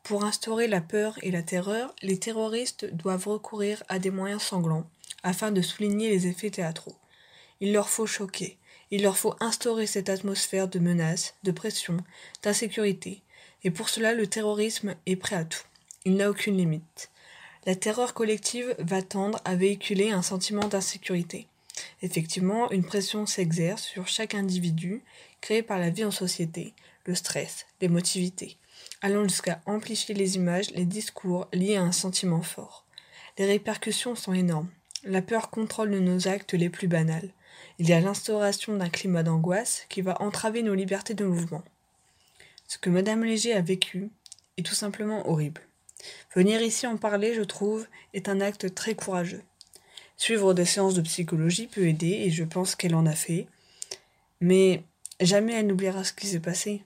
Pour 0.03 0.25
instaurer 0.25 0.67
la 0.67 0.81
peur 0.81 1.19
et 1.23 1.31
la 1.31 1.43
terreur, 1.43 1.95
les 2.03 2.19
terroristes 2.19 2.87
doivent 2.95 3.29
recourir 3.29 3.83
à 3.89 3.99
des 3.99 4.11
moyens 4.11 4.43
sanglants 4.43 4.89
afin 5.23 5.53
de 5.53 5.63
souligner 5.63 6.11
les 6.11 6.27
effets 6.27 6.51
théâtraux. 6.51 6.97
Il 7.61 7.73
leur 7.73 7.89
faut 7.89 8.07
choquer, 8.07 8.57
il 8.91 9.03
leur 9.03 9.19
faut 9.19 9.35
instaurer 9.41 9.87
cette 9.87 10.09
atmosphère 10.09 10.69
de 10.69 10.79
menace, 10.79 11.35
de 11.43 11.53
pression, 11.53 11.99
d'insécurité, 12.43 13.23
et 13.63 13.71
pour 13.71 13.89
cela 13.89 14.15
le 14.15 14.27
terrorisme 14.27 14.95
est 15.07 15.17
prêt 15.17 15.37
à 15.37 15.45
tout. 15.45 15.63
Il 16.05 16.17
n'a 16.17 16.31
aucune 16.31 16.57
limite. 16.57 17.11
La 17.67 17.75
terreur 17.75 18.15
collective 18.15 18.75
va 18.79 19.03
tendre 19.03 19.39
à 19.45 19.55
véhiculer 19.55 20.11
un 20.11 20.23
sentiment 20.23 20.67
d'insécurité. 20.67 21.47
Effectivement, 22.03 22.71
une 22.71 22.85
pression 22.85 23.27
s'exerce 23.27 23.83
sur 23.83 24.09
chaque 24.09 24.35
individu, 24.35 25.03
créée 25.41 25.63
par 25.63 25.79
la 25.79 25.91
vie 25.91 26.05
en 26.05 26.11
société, 26.11 26.75
le 27.07 27.15
stress, 27.15 27.67
l'émotivité. 27.81 28.57
allant 29.03 29.25
jusqu'à 29.25 29.61
amplifier 29.67 30.15
les 30.15 30.37
images, 30.37 30.71
les 30.73 30.85
discours 30.85 31.49
liés 31.53 31.77
à 31.77 31.83
un 31.83 31.93
sentiment 31.93 32.43
fort. 32.43 32.87
Les 33.39 33.47
répercussions 33.47 34.15
sont 34.15 34.33
énormes. 34.33 34.71
La 35.05 35.23
peur 35.23 35.51
contrôle 35.51 35.91
nos 35.91 36.29
actes 36.29 36.53
les 36.53 36.69
plus 36.69 36.89
banals. 36.89 37.33
Il 37.79 37.89
y 37.89 37.93
a 37.93 38.01
l'instauration 38.01 38.77
d'un 38.77 38.91
climat 38.91 39.23
d'angoisse 39.23 39.87
qui 39.89 40.03
va 40.03 40.21
entraver 40.21 40.63
nos 40.63 40.75
libertés 40.75 41.15
de 41.15 41.25
mouvement. 41.25 41.63
Ce 42.69 42.79
que 42.79 42.91
Madame 42.91 43.25
Léger 43.25 43.55
a 43.55 43.63
vécu 43.63 44.11
est 44.57 44.67
tout 44.67 44.75
simplement 44.75 45.29
horrible. 45.29 45.63
Venir 46.35 46.63
ici 46.63 46.87
en 46.87 46.97
parler, 46.97 47.35
je 47.35 47.43
trouve, 47.43 47.87
est 48.13 48.29
un 48.29 48.41
acte 48.41 48.75
très 48.75 48.95
courageux. 48.95 49.43
Suivre 50.23 50.53
des 50.53 50.67
séances 50.67 50.93
de 50.93 51.00
psychologie 51.00 51.67
peut 51.67 51.89
aider 51.89 52.11
et 52.11 52.31
je 52.31 52.45
pense 52.45 52.75
qu'elle 52.75 52.95
en 52.95 53.07
a 53.07 53.15
fait. 53.15 53.47
Mais 54.43 54.83
jamais 55.19 55.55
elle 55.55 55.67
n'oubliera 55.67 56.05
ce 56.05 56.12
qui 56.12 56.27
s'est 56.27 56.41
passé, 56.41 56.83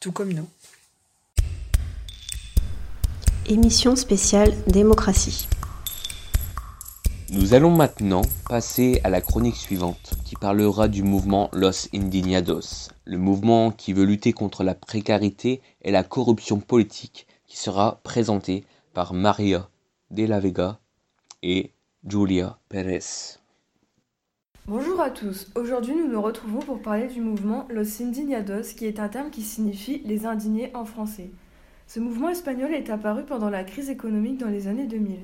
tout 0.00 0.10
comme 0.10 0.32
nous. 0.32 0.48
Émission 3.46 3.94
spéciale 3.94 4.52
Démocratie. 4.66 5.46
Nous 7.30 7.54
allons 7.54 7.70
maintenant 7.70 8.22
passer 8.48 9.00
à 9.04 9.08
la 9.08 9.20
chronique 9.20 9.54
suivante 9.54 10.14
qui 10.24 10.34
parlera 10.34 10.88
du 10.88 11.04
mouvement 11.04 11.50
Los 11.52 11.86
Indignados, 11.94 12.90
le 13.04 13.18
mouvement 13.18 13.70
qui 13.70 13.92
veut 13.92 14.04
lutter 14.04 14.32
contre 14.32 14.64
la 14.64 14.74
précarité 14.74 15.62
et 15.82 15.92
la 15.92 16.02
corruption 16.02 16.58
politique 16.58 17.28
qui 17.46 17.56
sera 17.56 18.00
présenté 18.02 18.64
par 18.94 19.14
Maria 19.14 19.68
de 20.10 20.26
la 20.26 20.40
Vega 20.40 20.80
et 21.44 21.70
Julia 22.06 22.58
Pérez. 22.68 23.38
Bonjour 24.66 25.00
à 25.00 25.08
tous, 25.08 25.50
aujourd'hui 25.54 25.94
nous 25.94 26.06
nous 26.06 26.20
retrouvons 26.20 26.58
pour 26.58 26.82
parler 26.82 27.06
du 27.06 27.22
mouvement 27.22 27.66
Los 27.70 28.02
Indignados 28.02 28.74
qui 28.76 28.84
est 28.84 29.00
un 29.00 29.08
terme 29.08 29.30
qui 29.30 29.40
signifie 29.40 30.02
les 30.04 30.26
indignés 30.26 30.70
en 30.74 30.84
français. 30.84 31.30
Ce 31.86 32.00
mouvement 32.00 32.28
espagnol 32.28 32.74
est 32.74 32.90
apparu 32.90 33.24
pendant 33.24 33.48
la 33.48 33.64
crise 33.64 33.88
économique 33.88 34.36
dans 34.36 34.50
les 34.50 34.68
années 34.68 34.86
2000. 34.86 35.16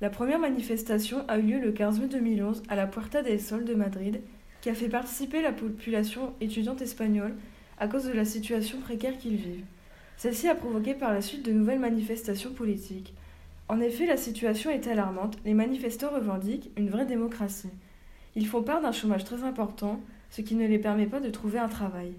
La 0.00 0.08
première 0.08 0.38
manifestation 0.38 1.22
a 1.28 1.38
eu 1.38 1.42
lieu 1.42 1.60
le 1.60 1.72
15 1.72 2.00
mai 2.00 2.08
2011 2.08 2.62
à 2.70 2.76
la 2.76 2.86
Puerta 2.86 3.22
del 3.22 3.38
Sol 3.38 3.66
de 3.66 3.74
Madrid, 3.74 4.22
qui 4.62 4.70
a 4.70 4.74
fait 4.74 4.88
participer 4.88 5.42
la 5.42 5.52
population 5.52 6.32
étudiante 6.40 6.80
espagnole 6.80 7.34
à 7.78 7.88
cause 7.88 8.04
de 8.04 8.12
la 8.12 8.24
situation 8.24 8.80
précaire 8.80 9.18
qu'ils 9.18 9.36
vivent. 9.36 9.64
Celle-ci 10.16 10.48
a 10.48 10.54
provoqué 10.54 10.94
par 10.94 11.12
la 11.12 11.20
suite 11.20 11.44
de 11.44 11.52
nouvelles 11.52 11.78
manifestations 11.78 12.54
politiques. 12.54 13.12
En 13.68 13.80
effet, 13.80 14.06
la 14.06 14.16
situation 14.16 14.70
est 14.70 14.86
alarmante, 14.86 15.38
les 15.44 15.54
manifestants 15.54 16.14
revendiquent 16.14 16.70
une 16.76 16.88
vraie 16.88 17.04
démocratie. 17.04 17.70
Ils 18.36 18.46
font 18.46 18.62
part 18.62 18.80
d'un 18.80 18.92
chômage 18.92 19.24
très 19.24 19.42
important, 19.42 20.00
ce 20.30 20.40
qui 20.40 20.54
ne 20.54 20.68
les 20.68 20.78
permet 20.78 21.06
pas 21.06 21.18
de 21.18 21.30
trouver 21.30 21.58
un 21.58 21.68
travail. 21.68 22.12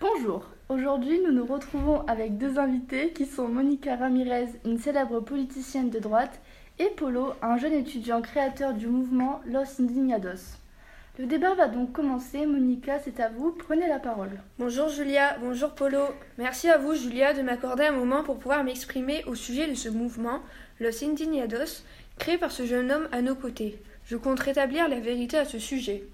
Bonjour, 0.00 0.46
aujourd'hui 0.70 1.20
nous 1.22 1.32
nous 1.32 1.44
retrouvons 1.44 2.00
avec 2.06 2.38
deux 2.38 2.58
invités 2.58 3.12
qui 3.12 3.26
sont 3.26 3.48
Monica 3.48 3.96
Ramirez, 3.96 4.48
une 4.64 4.78
célèbre 4.78 5.20
politicienne 5.20 5.90
de 5.90 5.98
droite, 5.98 6.40
et 6.78 6.88
Polo, 6.96 7.34
un 7.42 7.58
jeune 7.58 7.74
étudiant 7.74 8.22
créateur 8.22 8.72
du 8.72 8.86
mouvement 8.86 9.42
Los 9.44 9.82
Indignados. 9.82 10.59
Le 11.20 11.26
débat 11.26 11.52
va 11.52 11.68
donc 11.68 11.92
commencer. 11.92 12.46
Monica, 12.46 12.98
c'est 12.98 13.20
à 13.20 13.28
vous. 13.28 13.52
Prenez 13.52 13.86
la 13.86 13.98
parole. 13.98 14.30
Bonjour 14.58 14.88
Julia, 14.88 15.36
bonjour 15.42 15.72
Polo. 15.72 16.00
Merci 16.38 16.70
à 16.70 16.78
vous 16.78 16.94
Julia 16.94 17.34
de 17.34 17.42
m'accorder 17.42 17.84
un 17.84 17.92
moment 17.92 18.22
pour 18.24 18.38
pouvoir 18.38 18.64
m'exprimer 18.64 19.22
au 19.26 19.34
sujet 19.34 19.68
de 19.68 19.74
ce 19.74 19.90
mouvement, 19.90 20.40
Los 20.80 21.04
Indignados, 21.04 21.84
créé 22.18 22.38
par 22.38 22.50
ce 22.50 22.64
jeune 22.64 22.90
homme 22.90 23.06
à 23.12 23.20
nos 23.20 23.34
côtés. 23.34 23.78
Je 24.06 24.16
compte 24.16 24.40
rétablir 24.40 24.88
la 24.88 24.98
vérité 24.98 25.36
à 25.36 25.44
ce 25.44 25.58
sujet. 25.58 26.04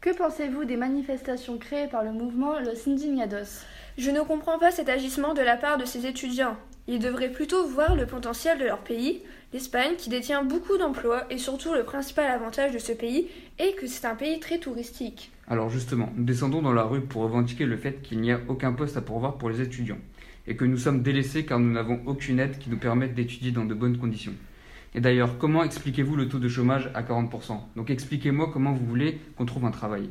Que 0.00 0.16
pensez-vous 0.16 0.64
des 0.64 0.78
manifestations 0.78 1.58
créées 1.58 1.88
par 1.88 2.02
le 2.02 2.12
mouvement 2.12 2.58
Los 2.58 2.88
Indignados? 2.88 3.66
Je 3.98 4.10
ne 4.10 4.22
comprends 4.22 4.58
pas 4.58 4.70
cet 4.70 4.88
agissement 4.88 5.34
de 5.34 5.42
la 5.42 5.58
part 5.58 5.76
de 5.76 5.84
ces 5.84 6.06
étudiants. 6.06 6.56
Ils 6.86 6.98
devraient 6.98 7.32
plutôt 7.32 7.66
voir 7.66 7.96
le 7.96 8.04
potentiel 8.04 8.58
de 8.58 8.64
leur 8.64 8.80
pays, 8.80 9.22
l'Espagne, 9.54 9.94
qui 9.96 10.10
détient 10.10 10.44
beaucoup 10.44 10.76
d'emplois 10.76 11.24
et 11.30 11.38
surtout 11.38 11.72
le 11.72 11.82
principal 11.82 12.26
avantage 12.26 12.72
de 12.72 12.78
ce 12.78 12.92
pays 12.92 13.28
est 13.58 13.74
que 13.74 13.86
c'est 13.86 14.06
un 14.06 14.14
pays 14.14 14.38
très 14.38 14.58
touristique. 14.58 15.30
Alors 15.48 15.70
justement, 15.70 16.12
nous 16.14 16.24
descendons 16.24 16.60
dans 16.60 16.74
la 16.74 16.84
rue 16.84 17.00
pour 17.00 17.22
revendiquer 17.22 17.64
le 17.64 17.78
fait 17.78 18.02
qu'il 18.02 18.20
n'y 18.20 18.32
a 18.32 18.40
aucun 18.48 18.72
poste 18.72 18.98
à 18.98 19.00
pourvoir 19.00 19.38
pour 19.38 19.48
les 19.48 19.62
étudiants 19.62 19.98
et 20.46 20.56
que 20.56 20.64
nous 20.66 20.76
sommes 20.76 21.02
délaissés 21.02 21.46
car 21.46 21.58
nous 21.58 21.72
n'avons 21.72 22.02
aucune 22.04 22.38
aide 22.38 22.58
qui 22.58 22.68
nous 22.68 22.76
permette 22.76 23.14
d'étudier 23.14 23.50
dans 23.50 23.64
de 23.64 23.72
bonnes 23.72 23.96
conditions. 23.96 24.34
Et 24.94 25.00
d'ailleurs, 25.00 25.38
comment 25.38 25.64
expliquez-vous 25.64 26.16
le 26.16 26.28
taux 26.28 26.38
de 26.38 26.48
chômage 26.48 26.90
à 26.94 27.02
40% 27.02 27.58
Donc 27.76 27.90
expliquez-moi 27.90 28.50
comment 28.52 28.72
vous 28.72 28.84
voulez 28.84 29.18
qu'on 29.36 29.46
trouve 29.46 29.64
un 29.64 29.70
travail. 29.70 30.08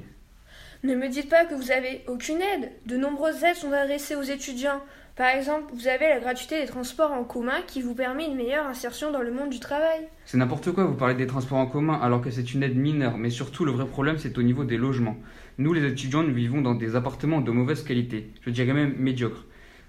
Ne 0.83 0.95
me 0.95 1.07
dites 1.07 1.29
pas 1.29 1.45
que 1.45 1.55
vous 1.55 1.71
avez 1.71 2.03
aucune 2.07 2.41
aide. 2.41 2.73
De 2.85 2.97
nombreuses 2.97 3.41
aides 3.41 3.55
sont 3.55 3.71
adressées 3.71 4.17
aux 4.17 4.21
étudiants. 4.21 4.81
Par 5.15 5.27
exemple, 5.27 5.71
vous 5.73 5.87
avez 5.87 6.09
la 6.09 6.19
gratuité 6.19 6.59
des 6.59 6.67
transports 6.67 7.13
en 7.13 7.23
commun 7.23 7.61
qui 7.65 7.81
vous 7.81 7.95
permet 7.95 8.25
une 8.25 8.35
meilleure 8.35 8.67
insertion 8.67 9.09
dans 9.09 9.21
le 9.21 9.31
monde 9.31 9.49
du 9.49 9.61
travail. 9.61 10.09
C'est 10.25 10.35
n'importe 10.35 10.73
quoi, 10.73 10.83
vous 10.83 10.95
parlez 10.95 11.15
des 11.15 11.25
transports 11.25 11.59
en 11.59 11.67
commun 11.67 11.97
alors 12.01 12.19
que 12.21 12.31
c'est 12.31 12.53
une 12.53 12.63
aide 12.63 12.75
mineure, 12.75 13.17
mais 13.17 13.29
surtout 13.29 13.63
le 13.63 13.71
vrai 13.71 13.85
problème 13.85 14.17
c'est 14.17 14.37
au 14.37 14.41
niveau 14.41 14.65
des 14.65 14.75
logements. 14.75 15.15
Nous 15.57 15.71
les 15.71 15.87
étudiants, 15.87 16.23
nous 16.23 16.33
vivons 16.33 16.61
dans 16.61 16.75
des 16.75 16.97
appartements 16.97 17.39
de 17.39 17.51
mauvaise 17.51 17.83
qualité, 17.83 18.33
je 18.41 18.49
dirais 18.49 18.73
même 18.73 18.95
médiocres. 18.97 19.45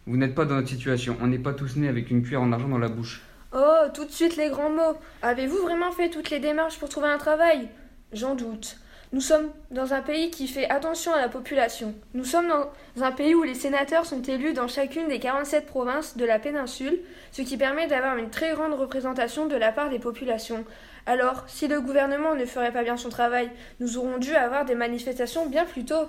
Vous 0.07 0.17
n'êtes 0.17 0.37
pas 0.37 0.45
dans 0.45 0.55
notre 0.55 0.69
situation, 0.69 1.17
on 1.21 1.27
n'est 1.27 1.39
pas 1.39 1.55
tous 1.55 1.75
nés 1.75 1.89
avec 1.89 2.11
une 2.11 2.23
cuillère 2.23 2.43
en 2.43 2.53
argent 2.53 2.69
dans 2.69 2.79
la 2.79 2.89
bouche. 2.89 3.23
Oh, 3.53 3.89
tout 3.95 4.05
de 4.05 4.13
suite 4.13 4.37
les 4.37 4.51
grands 4.51 4.71
mots. 4.71 4.97
Avez-vous 5.23 5.59
vraiment 5.59 5.91
fait 5.91 6.11
toutes 6.11 6.31
les 6.31 6.39
démarches 6.39 6.79
pour 6.79 6.89
trouver 6.89 7.09
un 7.09 7.19
travail? 7.19 7.69
J'en 8.13 8.37
doute. 8.37 8.79
Nous 9.15 9.21
sommes 9.21 9.51
dans 9.71 9.95
un 9.95 10.01
pays 10.01 10.29
qui 10.33 10.49
fait 10.49 10.69
attention 10.69 11.15
à 11.15 11.21
la 11.21 11.29
population. 11.29 11.95
Nous 12.15 12.25
sommes 12.25 12.49
dans 12.49 13.05
un 13.05 13.13
pays 13.13 13.33
où 13.33 13.45
les 13.45 13.55
sénateurs 13.55 14.07
sont 14.07 14.21
élus 14.23 14.55
dans 14.55 14.67
chacune 14.67 15.07
des 15.07 15.21
47 15.21 15.67
provinces 15.67 16.17
de 16.17 16.25
la 16.25 16.41
péninsule, 16.41 16.99
ce 17.31 17.43
qui 17.43 17.57
permet 17.57 17.87
d'avoir 17.87 18.19
une 18.19 18.31
très 18.31 18.55
grande 18.55 18.73
représentation 18.73 19.47
de 19.47 19.55
la 19.55 19.71
part 19.71 19.89
des 19.89 20.01
populations. 20.01 20.65
Alors, 21.07 21.45
si 21.47 21.69
le 21.69 21.81
gouvernement 21.81 22.35
ne 22.35 22.45
ferait 22.45 22.73
pas 22.73 22.83
bien 22.83 22.97
son 22.97 23.09
travail, 23.09 23.53
nous 23.79 23.99
aurons 23.99 24.19
dû 24.19 24.35
avoir 24.35 24.65
des 24.65 24.75
manifestations 24.75 25.47
bien 25.47 25.65
plus 25.65 25.85
tôt. 25.85 26.09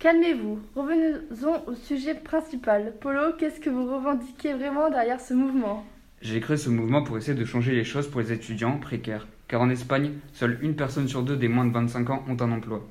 Calmez-vous, 0.00 0.60
revenons 0.76 1.66
au 1.66 1.74
sujet 1.76 2.12
principal. 2.12 2.92
Polo, 3.00 3.32
qu'est-ce 3.38 3.58
que 3.58 3.70
vous 3.70 3.90
revendiquez 3.90 4.52
vraiment 4.52 4.90
derrière 4.90 5.22
ce 5.22 5.32
mouvement? 5.32 5.82
J'ai 6.20 6.40
créé 6.40 6.58
ce 6.58 6.68
mouvement 6.68 7.02
pour 7.02 7.16
essayer 7.16 7.32
de 7.32 7.44
changer 7.46 7.72
les 7.72 7.84
choses 7.84 8.10
pour 8.10 8.20
les 8.20 8.32
étudiants 8.32 8.76
précaires 8.76 9.26
car 9.54 9.62
en 9.62 9.70
Espagne, 9.70 10.14
seule 10.32 10.58
une 10.62 10.74
personne 10.74 11.06
sur 11.06 11.22
deux 11.22 11.36
des 11.36 11.46
moins 11.46 11.64
de 11.64 11.72
25 11.72 12.10
ans 12.10 12.24
ont 12.28 12.36
un 12.40 12.50
emploi. 12.50 12.84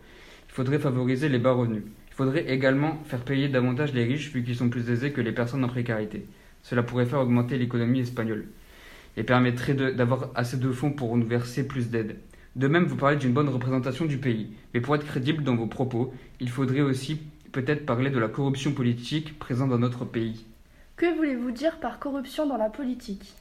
Il 0.48 0.53
faudrait 0.53 0.79
favoriser 0.79 1.27
les 1.27 1.38
bas 1.38 1.51
revenus. 1.51 1.84
Il 2.08 2.13
faudrait 2.13 2.50
également 2.50 3.00
faire 3.03 3.20
payer 3.20 3.50
davantage 3.50 3.93
les 3.93 4.05
riches 4.05 4.32
vu 4.32 4.46
qu'ils 4.46 4.55
sont 4.55 4.70
plus 4.70 4.89
aisés 4.89 5.12
que 5.12 5.20
les 5.20 5.34
personnes 5.34 5.65
en 5.65 5.67
précarité. 5.67 6.25
Cela 6.62 6.82
pourrait 6.82 7.05
faire 7.05 7.20
augmenter 7.20 7.58
l'économie 7.58 8.00
espagnole 8.00 8.46
et 9.17 9.24
permettrait 9.24 9.74
d'avoir 9.74 10.29
assez 10.36 10.55
de 10.55 10.72
fonds 10.72 10.93
pour 10.93 11.17
nous 11.17 11.27
verser 11.27 11.67
plus 11.67 11.89
d'aide. 11.89 12.15
De 12.55 12.70
même, 12.70 12.86
vous 12.86 12.96
parlez 12.96 13.17
d'une 13.17 13.34
bonne 13.34 13.50
représentation 13.50 14.05
du 14.05 14.17
pays, 14.17 14.53
mais 14.74 14.79
pour 14.79 14.96
être 14.96 15.05
crédible 15.05 15.43
dans 15.43 15.58
vos 15.58 15.67
propos, 15.67 16.13
il 16.39 16.50
faudrait 16.50 16.79
aussi 16.79 17.20
peut-être 17.51 17.86
parler 17.86 18.10
de 18.10 18.20
la 18.20 18.29
corruption 18.29 18.72
politique 18.72 19.38
présente 19.38 19.72
dans 19.72 19.79
notre 19.79 20.05
pays. 20.05 20.46
Que 20.96 21.13
voulez-vous 21.13 21.51
dire 21.51 21.82
par 21.82 22.00
corruption 22.00 22.48
dans 22.48 22.55
la 22.55 22.70
politique? 22.70 23.34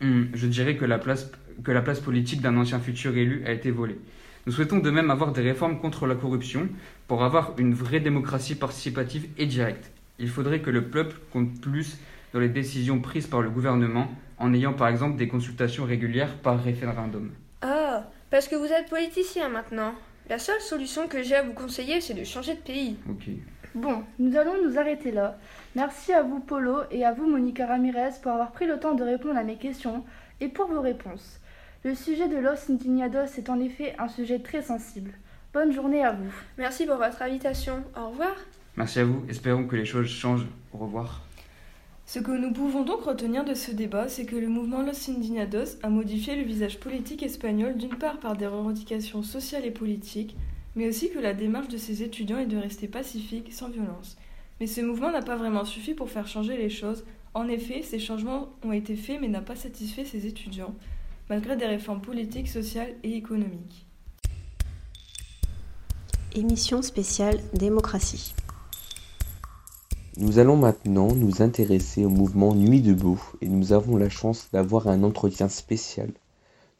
Hmm, 0.00 0.24
Je 0.34 0.46
dirais 0.46 0.76
que 0.76 0.84
la 0.84 0.98
place 0.98 1.30
que 1.64 1.72
la 1.72 1.82
place 1.82 2.00
politique 2.00 2.40
d'un 2.40 2.56
ancien 2.56 2.78
futur 2.78 3.16
élu 3.16 3.42
a 3.46 3.52
été 3.52 3.70
volée. 3.70 3.98
Nous 4.46 4.52
souhaitons 4.52 4.78
de 4.78 4.90
même 4.90 5.10
avoir 5.10 5.32
des 5.32 5.42
réformes 5.42 5.80
contre 5.80 6.06
la 6.06 6.14
corruption 6.14 6.68
pour 7.06 7.24
avoir 7.24 7.54
une 7.58 7.74
vraie 7.74 8.00
démocratie 8.00 8.54
participative 8.54 9.28
et 9.36 9.46
directe. 9.46 9.90
Il 10.18 10.28
faudrait 10.28 10.60
que 10.60 10.70
le 10.70 10.84
peuple 10.84 11.16
compte 11.32 11.60
plus 11.60 11.98
dans 12.32 12.40
les 12.40 12.48
décisions 12.48 13.00
prises 13.00 13.26
par 13.26 13.42
le 13.42 13.50
gouvernement 13.50 14.08
en 14.38 14.54
ayant 14.54 14.72
par 14.72 14.88
exemple 14.88 15.16
des 15.16 15.28
consultations 15.28 15.84
régulières 15.84 16.34
par 16.36 16.62
référendum. 16.62 17.30
Ah, 17.62 18.04
parce 18.30 18.48
que 18.48 18.56
vous 18.56 18.66
êtes 18.72 18.88
politicien 18.88 19.48
maintenant. 19.48 19.94
La 20.28 20.38
seule 20.38 20.60
solution 20.60 21.08
que 21.08 21.22
j'ai 21.22 21.36
à 21.36 21.42
vous 21.42 21.54
conseiller, 21.54 22.00
c'est 22.00 22.14
de 22.14 22.24
changer 22.24 22.54
de 22.54 22.60
pays. 22.60 22.96
Ok. 23.08 23.28
Bon, 23.74 24.02
nous 24.18 24.36
allons 24.36 24.62
nous 24.64 24.78
arrêter 24.78 25.10
là. 25.10 25.38
Merci 25.78 26.12
à 26.12 26.24
vous 26.24 26.40
Polo 26.40 26.78
et 26.90 27.04
à 27.04 27.12
vous 27.12 27.30
Monica 27.30 27.64
Ramirez 27.64 28.10
pour 28.20 28.32
avoir 28.32 28.50
pris 28.50 28.66
le 28.66 28.80
temps 28.80 28.96
de 28.96 29.04
répondre 29.04 29.36
à 29.36 29.44
mes 29.44 29.54
questions 29.54 30.04
et 30.40 30.48
pour 30.48 30.66
vos 30.66 30.80
réponses. 30.80 31.38
Le 31.84 31.94
sujet 31.94 32.26
de 32.26 32.36
Los 32.36 32.68
Indignados 32.68 33.38
est 33.38 33.48
en 33.48 33.60
effet 33.60 33.94
un 33.96 34.08
sujet 34.08 34.40
très 34.40 34.60
sensible. 34.60 35.12
Bonne 35.54 35.70
journée 35.70 36.02
à 36.02 36.10
vous. 36.10 36.34
Merci 36.58 36.84
pour 36.84 36.96
votre 36.96 37.22
invitation. 37.22 37.84
Au 37.96 38.08
revoir. 38.08 38.34
Merci 38.76 38.98
à 38.98 39.04
vous. 39.04 39.24
Espérons 39.28 39.68
que 39.68 39.76
les 39.76 39.84
choses 39.84 40.08
changent. 40.08 40.48
Au 40.72 40.78
revoir. 40.78 41.22
Ce 42.06 42.18
que 42.18 42.32
nous 42.32 42.52
pouvons 42.52 42.82
donc 42.82 43.02
retenir 43.02 43.44
de 43.44 43.54
ce 43.54 43.70
débat, 43.70 44.08
c'est 44.08 44.26
que 44.26 44.34
le 44.34 44.48
mouvement 44.48 44.82
Los 44.82 45.08
Indignados 45.08 45.78
a 45.84 45.90
modifié 45.90 46.34
le 46.34 46.42
visage 46.42 46.80
politique 46.80 47.22
espagnol 47.22 47.76
d'une 47.76 47.94
part 47.94 48.18
par 48.18 48.36
des 48.36 48.48
revendications 48.48 49.22
sociales 49.22 49.64
et 49.64 49.70
politiques, 49.70 50.34
mais 50.74 50.88
aussi 50.88 51.08
que 51.08 51.20
la 51.20 51.34
démarche 51.34 51.68
de 51.68 51.76
ses 51.76 52.02
étudiants 52.02 52.38
est 52.38 52.46
de 52.46 52.58
rester 52.58 52.88
pacifique, 52.88 53.52
sans 53.52 53.68
violence. 53.68 54.16
Mais 54.60 54.66
ce 54.66 54.80
mouvement 54.80 55.12
n'a 55.12 55.22
pas 55.22 55.36
vraiment 55.36 55.64
suffi 55.64 55.94
pour 55.94 56.10
faire 56.10 56.26
changer 56.26 56.56
les 56.56 56.70
choses. 56.70 57.04
En 57.34 57.46
effet, 57.48 57.82
ces 57.82 57.98
changements 57.98 58.48
ont 58.64 58.72
été 58.72 58.96
faits 58.96 59.20
mais 59.20 59.28
n'a 59.28 59.40
pas 59.40 59.54
satisfait 59.54 60.04
ses 60.04 60.26
étudiants, 60.26 60.74
malgré 61.30 61.56
des 61.56 61.66
réformes 61.66 62.00
politiques, 62.00 62.48
sociales 62.48 62.94
et 63.04 63.14
économiques. 63.14 63.86
Émission 66.34 66.82
spéciale 66.82 67.40
Démocratie. 67.54 68.34
Nous 70.16 70.40
allons 70.40 70.56
maintenant 70.56 71.14
nous 71.14 71.42
intéresser 71.42 72.04
au 72.04 72.10
mouvement 72.10 72.52
Nuit 72.52 72.80
debout 72.80 73.22
et 73.40 73.48
nous 73.48 73.72
avons 73.72 73.96
la 73.96 74.08
chance 74.08 74.48
d'avoir 74.52 74.88
un 74.88 75.04
entretien 75.04 75.48
spécial. 75.48 76.10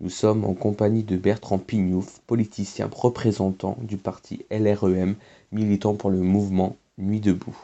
Nous 0.01 0.11
sommes 0.11 0.45
en 0.45 0.55
compagnie 0.55 1.05
de 1.05 1.17
Bertrand 1.17 1.59
Pignouf, 1.59 2.21
politicien 2.27 2.91
représentant 2.93 3.79
du 3.81 3.97
parti 3.97 4.45
LREM, 4.51 5.15
militant 5.53 5.95
pour 5.95 6.11
le 6.11 6.19
mouvement 6.19 6.77
Nuit 6.99 7.21
debout. 7.21 7.57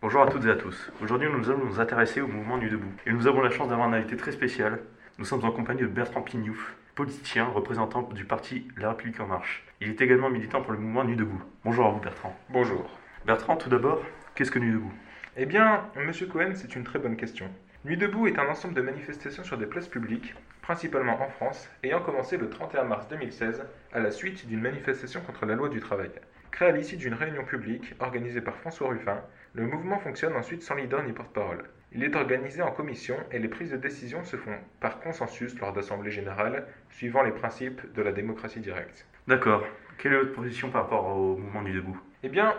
Bonjour 0.00 0.22
à 0.22 0.28
toutes 0.28 0.44
et 0.44 0.50
à 0.50 0.54
tous. 0.54 0.92
Aujourd'hui, 1.02 1.28
nous 1.28 1.50
allons 1.50 1.64
nous 1.64 1.80
intéresser 1.80 2.20
au 2.20 2.28
mouvement 2.28 2.56
Nuit 2.56 2.70
debout. 2.70 2.92
Et 3.04 3.10
nous 3.10 3.26
avons 3.26 3.40
la 3.40 3.50
chance 3.50 3.68
d'avoir 3.68 3.88
un 3.88 3.92
invité 3.92 4.16
très 4.16 4.30
spécial. 4.30 4.78
Nous 5.18 5.24
sommes 5.24 5.44
en 5.44 5.50
compagnie 5.50 5.80
de 5.80 5.88
Bertrand 5.88 6.22
Pignouf, 6.22 6.76
politicien 6.94 7.46
représentant 7.46 8.02
du 8.02 8.24
parti 8.24 8.68
La 8.76 8.90
République 8.90 9.18
En 9.18 9.26
Marche. 9.26 9.64
Il 9.80 9.88
est 9.88 10.00
également 10.00 10.30
militant 10.30 10.62
pour 10.62 10.70
le 10.70 10.78
mouvement 10.78 11.02
Nuit 11.02 11.16
debout. 11.16 11.42
Bonjour 11.64 11.86
à 11.86 11.90
vous, 11.90 11.98
Bertrand. 11.98 12.38
Bonjour. 12.48 12.88
Bertrand, 13.26 13.56
tout 13.56 13.70
d'abord, 13.70 14.00
qu'est-ce 14.36 14.52
que 14.52 14.60
Nuit 14.60 14.70
debout? 14.70 14.92
Eh 15.36 15.46
bien, 15.46 15.82
monsieur 15.96 16.28
Cohen, 16.28 16.52
c'est 16.54 16.76
une 16.76 16.84
très 16.84 17.00
bonne 17.00 17.16
question. 17.16 17.50
Nuit 17.84 17.96
debout 17.96 18.28
est 18.28 18.38
un 18.38 18.48
ensemble 18.48 18.74
de 18.74 18.82
manifestations 18.82 19.42
sur 19.42 19.58
des 19.58 19.66
places 19.66 19.88
publiques, 19.88 20.32
principalement 20.62 21.20
en 21.20 21.28
France, 21.28 21.68
ayant 21.82 22.00
commencé 22.00 22.36
le 22.36 22.48
31 22.48 22.84
mars 22.84 23.08
2016 23.08 23.64
à 23.92 23.98
la 23.98 24.12
suite 24.12 24.46
d'une 24.46 24.60
manifestation 24.60 25.20
contre 25.22 25.44
la 25.44 25.56
loi 25.56 25.68
du 25.68 25.80
travail. 25.80 26.10
Créé 26.50 26.68
à 26.68 26.72
l'issue 26.72 26.96
d'une 26.96 27.14
réunion 27.14 27.44
publique 27.44 27.94
organisée 28.00 28.40
par 28.40 28.56
François 28.56 28.88
Ruffin, 28.88 29.22
le 29.54 29.66
mouvement 29.66 29.98
fonctionne 29.98 30.34
ensuite 30.36 30.62
sans 30.62 30.74
leader 30.74 31.02
ni 31.02 31.12
porte-parole. 31.12 31.64
Il 31.92 32.04
est 32.04 32.14
organisé 32.14 32.60
en 32.62 32.70
commission 32.70 33.16
et 33.32 33.38
les 33.38 33.48
prises 33.48 33.70
de 33.70 33.76
décision 33.76 34.24
se 34.24 34.36
font 34.36 34.56
par 34.80 35.00
consensus 35.00 35.58
lors 35.58 35.72
d'assemblées 35.72 36.10
générales, 36.10 36.66
suivant 36.90 37.22
les 37.22 37.32
principes 37.32 37.92
de 37.94 38.02
la 38.02 38.12
démocratie 38.12 38.60
directe. 38.60 39.06
D'accord. 39.26 39.64
Quelle 39.98 40.12
est 40.12 40.18
votre 40.18 40.32
position 40.34 40.70
par 40.70 40.82
rapport 40.82 41.06
au 41.16 41.36
mouvement 41.36 41.62
Nuit 41.62 41.74
debout? 41.74 42.00
Eh 42.22 42.28
bien, 42.28 42.54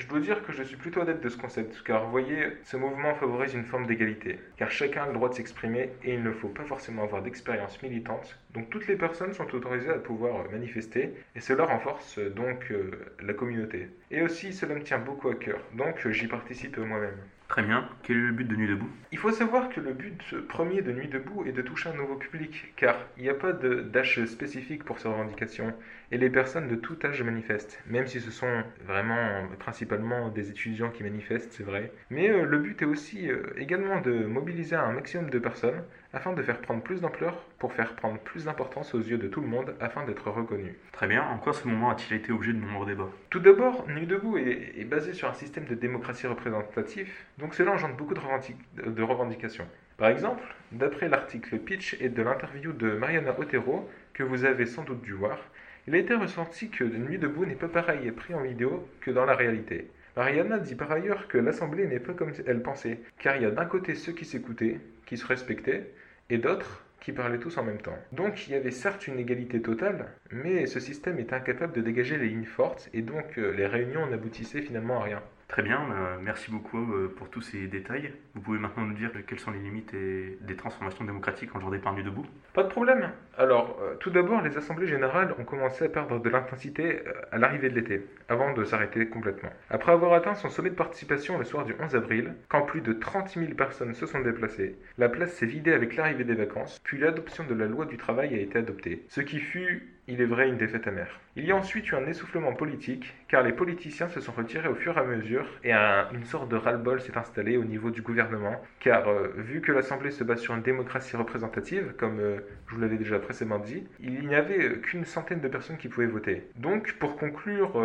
je 0.00 0.06
dois 0.06 0.20
dire 0.20 0.42
que 0.42 0.52
je 0.52 0.62
suis 0.62 0.76
plutôt 0.76 1.02
adepte 1.02 1.22
de 1.22 1.28
ce 1.28 1.36
concept, 1.36 1.82
car 1.84 2.04
vous 2.04 2.10
voyez, 2.10 2.48
ce 2.64 2.78
mouvement 2.78 3.14
favorise 3.14 3.52
une 3.52 3.66
forme 3.66 3.86
d'égalité, 3.86 4.38
car 4.56 4.70
chacun 4.70 5.04
a 5.04 5.06
le 5.06 5.12
droit 5.12 5.28
de 5.28 5.34
s'exprimer 5.34 5.90
et 6.02 6.14
il 6.14 6.22
ne 6.22 6.32
faut 6.32 6.48
pas 6.48 6.64
forcément 6.64 7.04
avoir 7.04 7.22
d'expérience 7.22 7.82
militante, 7.82 8.38
donc 8.54 8.70
toutes 8.70 8.88
les 8.88 8.96
personnes 8.96 9.34
sont 9.34 9.54
autorisées 9.54 9.90
à 9.90 9.98
pouvoir 9.98 10.50
manifester, 10.50 11.12
et 11.36 11.40
cela 11.40 11.66
renforce 11.66 12.18
donc 12.18 12.70
euh, 12.70 13.14
la 13.22 13.34
communauté. 13.34 13.88
Et 14.10 14.22
aussi, 14.22 14.54
cela 14.54 14.74
me 14.74 14.82
tient 14.82 14.98
beaucoup 14.98 15.28
à 15.28 15.34
cœur, 15.34 15.60
donc 15.74 16.08
j'y 16.08 16.26
participe 16.26 16.78
moi-même. 16.78 17.18
Très 17.50 17.64
bien. 17.64 17.88
Quel 18.04 18.16
est 18.16 18.20
le 18.20 18.30
but 18.30 18.44
de 18.46 18.54
Nuit 18.54 18.68
debout? 18.68 18.88
Il 19.10 19.18
faut 19.18 19.32
savoir 19.32 19.70
que 19.70 19.80
le 19.80 19.92
but 19.92 20.22
premier 20.46 20.82
de 20.82 20.92
Nuit 20.92 21.08
debout 21.08 21.44
est 21.44 21.50
de 21.50 21.62
toucher 21.62 21.88
un 21.88 21.94
nouveau 21.94 22.14
public, 22.14 22.72
car 22.76 22.94
il 23.16 23.24
n'y 23.24 23.28
a 23.28 23.34
pas 23.34 23.52
d'âge 23.52 24.24
spécifique 24.26 24.84
pour 24.84 25.00
ces 25.00 25.08
revendications, 25.08 25.74
et 26.12 26.16
les 26.18 26.30
personnes 26.30 26.68
de 26.68 26.76
tout 26.76 26.96
âge 27.02 27.20
manifestent, 27.24 27.82
même 27.86 28.06
si 28.06 28.20
ce 28.20 28.30
sont 28.30 28.62
vraiment 28.86 29.48
principalement 29.58 30.28
des 30.28 30.50
étudiants 30.50 30.90
qui 30.90 31.02
manifestent, 31.02 31.52
c'est 31.52 31.64
vrai. 31.64 31.90
Mais 32.08 32.30
euh, 32.30 32.44
le 32.44 32.58
but 32.58 32.82
est 32.82 32.84
aussi 32.84 33.28
euh, 33.28 33.42
également 33.56 34.00
de 34.00 34.12
mobiliser 34.12 34.76
un 34.76 34.92
maximum 34.92 35.28
de 35.28 35.38
personnes 35.40 35.82
afin 36.12 36.32
de 36.32 36.42
faire 36.42 36.60
prendre 36.60 36.82
plus 36.82 37.00
d'ampleur, 37.00 37.44
pour 37.58 37.72
faire 37.72 37.94
prendre 37.94 38.18
plus 38.18 38.46
d'importance 38.46 38.94
aux 38.94 39.00
yeux 39.00 39.18
de 39.18 39.28
tout 39.28 39.40
le 39.40 39.46
monde, 39.46 39.74
afin 39.80 40.04
d'être 40.04 40.30
reconnu. 40.30 40.76
Très 40.92 41.06
bien. 41.06 41.22
En 41.22 41.38
quoi 41.38 41.52
ce 41.52 41.68
mouvement 41.68 41.90
a-t-il 41.90 42.16
été 42.16 42.32
objet 42.32 42.52
de 42.52 42.58
nombreux 42.58 42.86
débats? 42.86 43.10
Tout 43.30 43.40
d'abord, 43.40 43.86
Nuit 43.88 44.06
debout 44.06 44.36
est, 44.36 44.72
est 44.76 44.84
basé 44.84 45.12
sur 45.12 45.28
un 45.28 45.34
système 45.34 45.66
de 45.66 45.74
démocratie 45.74 46.26
représentative, 46.26 47.10
donc 47.38 47.54
cela 47.54 47.72
engendre 47.72 47.96
beaucoup 47.96 48.14
de, 48.14 48.20
revendic- 48.20 48.56
de 48.74 49.02
revendications. 49.02 49.68
Par 49.98 50.08
exemple, 50.08 50.42
d'après 50.72 51.08
l'article 51.08 51.58
Pitch 51.58 51.96
et 52.00 52.08
de 52.08 52.22
l'interview 52.22 52.72
de 52.72 52.92
Mariana 52.92 53.38
Otero, 53.38 53.88
que 54.14 54.22
vous 54.22 54.44
avez 54.44 54.66
sans 54.66 54.82
doute 54.82 55.02
dû 55.02 55.12
voir, 55.12 55.38
il 55.86 55.94
a 55.94 55.98
été 55.98 56.14
ressenti 56.14 56.70
que 56.70 56.84
Nuit 56.84 57.18
debout 57.18 57.46
n'est 57.46 57.54
pas 57.54 57.68
pareil 57.68 58.06
et 58.06 58.12
pris 58.12 58.34
en 58.34 58.42
vidéo 58.42 58.88
que 59.00 59.10
dans 59.10 59.24
la 59.24 59.34
réalité. 59.34 59.88
Mariana 60.16 60.58
dit 60.58 60.74
par 60.74 60.90
ailleurs 60.90 61.28
que 61.28 61.38
l'Assemblée 61.38 61.86
n'est 61.86 62.00
pas 62.00 62.12
comme 62.14 62.32
elle 62.46 62.62
pensait, 62.62 62.98
car 63.18 63.36
il 63.36 63.42
y 63.42 63.46
a 63.46 63.50
d'un 63.50 63.64
côté 63.64 63.94
ceux 63.94 64.12
qui 64.12 64.24
s'écoutaient, 64.24 64.80
qui 65.06 65.16
se 65.16 65.26
respectaient, 65.26 65.90
et 66.30 66.38
d'autres 66.38 66.84
qui 67.00 67.12
parlaient 67.12 67.38
tous 67.38 67.56
en 67.58 67.64
même 67.64 67.80
temps. 67.80 67.98
Donc 68.12 68.46
il 68.46 68.52
y 68.52 68.56
avait 68.56 68.70
certes 68.70 69.06
une 69.06 69.18
égalité 69.18 69.60
totale, 69.62 70.06
mais 70.30 70.66
ce 70.66 70.80
système 70.80 71.18
était 71.18 71.34
incapable 71.34 71.72
de 71.72 71.80
dégager 71.80 72.18
les 72.18 72.28
lignes 72.28 72.44
fortes, 72.44 72.88
et 72.92 73.02
donc 73.02 73.38
euh, 73.38 73.52
les 73.52 73.66
réunions 73.66 74.06
n'aboutissaient 74.06 74.62
finalement 74.62 75.00
à 75.00 75.04
rien. 75.04 75.22
Très 75.50 75.62
bien, 75.62 75.80
euh, 75.80 76.16
merci 76.22 76.48
beaucoup 76.52 76.78
euh, 76.78 77.12
pour 77.16 77.28
tous 77.28 77.40
ces 77.40 77.66
détails. 77.66 78.12
Vous 78.34 78.40
pouvez 78.40 78.60
maintenant 78.60 78.84
nous 78.84 78.94
dire 78.94 79.10
quelles 79.26 79.40
sont 79.40 79.50
les 79.50 79.58
limites 79.58 79.92
et 79.94 80.38
des 80.42 80.54
transformations 80.54 81.04
démocratiques 81.04 81.52
engendrées 81.56 81.80
par 81.80 81.92
Nuit 81.92 82.04
debout? 82.04 82.24
Pas 82.52 82.62
de 82.62 82.68
problème. 82.68 83.10
Alors, 83.36 83.76
euh, 83.82 83.96
tout 83.96 84.10
d'abord, 84.10 84.42
les 84.42 84.56
assemblées 84.56 84.86
générales 84.86 85.34
ont 85.40 85.44
commencé 85.44 85.86
à 85.86 85.88
perdre 85.88 86.20
de 86.20 86.28
l'intensité 86.30 87.00
à 87.32 87.38
l'arrivée 87.38 87.68
de 87.68 87.74
l'été, 87.74 88.06
avant 88.30 88.52
de 88.54 88.64
s'arrêter 88.64 89.06
complètement. 89.08 89.50
Après 89.68 89.92
avoir 89.92 90.14
atteint 90.14 90.34
son 90.34 90.48
sommet 90.48 90.70
de 90.70 90.74
participation 90.76 91.36
le 91.36 91.44
soir 91.44 91.64
du 91.66 91.74
11 91.80 91.94
avril, 91.96 92.32
quand 92.48 92.62
plus 92.62 92.80
de 92.80 92.92
30 92.94 93.28
000 93.30 93.52
personnes 93.54 93.92
se 93.92 94.06
sont 94.06 94.20
déplacées, 94.20 94.76
la 94.96 95.08
place 95.10 95.32
s'est 95.34 95.46
vidée 95.46 95.72
avec 95.74 95.96
l'arrivée 95.96 96.24
des 96.24 96.34
vacances, 96.34 96.80
puis 96.84 96.98
l'adoption 96.98 97.44
de 97.44 97.54
la 97.54 97.66
loi 97.66 97.84
du 97.86 97.96
travail 97.98 98.32
a 98.34 98.38
été 98.38 98.58
adoptée, 98.58 99.04
ce 99.08 99.20
qui 99.20 99.40
fut 99.40 99.88
il 100.08 100.20
est 100.20 100.26
vrai 100.26 100.48
une 100.48 100.56
défaite 100.56 100.88
amère. 100.88 101.20
Il 101.36 101.44
y 101.44 101.52
a 101.52 101.56
ensuite 101.56 101.88
eu 101.92 101.94
un 101.94 102.04
essoufflement 102.06 102.52
politique, 102.52 103.14
car 103.28 103.44
les 103.44 103.52
politiciens 103.52 104.08
se 104.08 104.20
sont 104.20 104.32
retirés 104.32 104.66
au 104.68 104.74
fur 104.74 104.96
et 104.96 105.00
à 105.00 105.04
mesure, 105.04 105.46
et 105.62 105.72
un- 105.72 106.08
une 106.12 106.24
sorte 106.24 106.48
de 106.48 106.56
ras-le-bol 106.56 107.00
s'est 107.00 107.16
installé 107.16 107.56
au 107.56 107.62
niveau 107.62 107.90
du 107.90 108.02
gouvernement, 108.02 108.60
car 108.80 109.06
euh, 109.08 109.28
vu 109.36 109.60
que 109.60 109.70
l'Assemblée 109.70 110.10
se 110.10 110.24
base 110.24 110.40
sur 110.40 110.54
une 110.56 110.62
démocratie 110.62 111.16
représentative, 111.16 111.94
comme 111.96 112.18
euh, 112.18 112.38
je 112.66 112.74
vous 112.74 112.80
l'avais 112.80 112.96
déjà 112.96 113.20
précédemment 113.20 113.60
dit, 113.60 113.86
il 114.00 114.26
n'y 114.26 114.34
avait 114.34 114.64
euh, 114.64 114.74
qu'une 114.82 115.04
centaine 115.04 115.40
de 115.40 115.48
personnes 115.48 115.76
qui 115.76 115.86
pouvaient 115.88 116.06
voter. 116.08 116.42
Donc, 116.56 116.94
pour 116.98 117.16
conclure, 117.16 117.80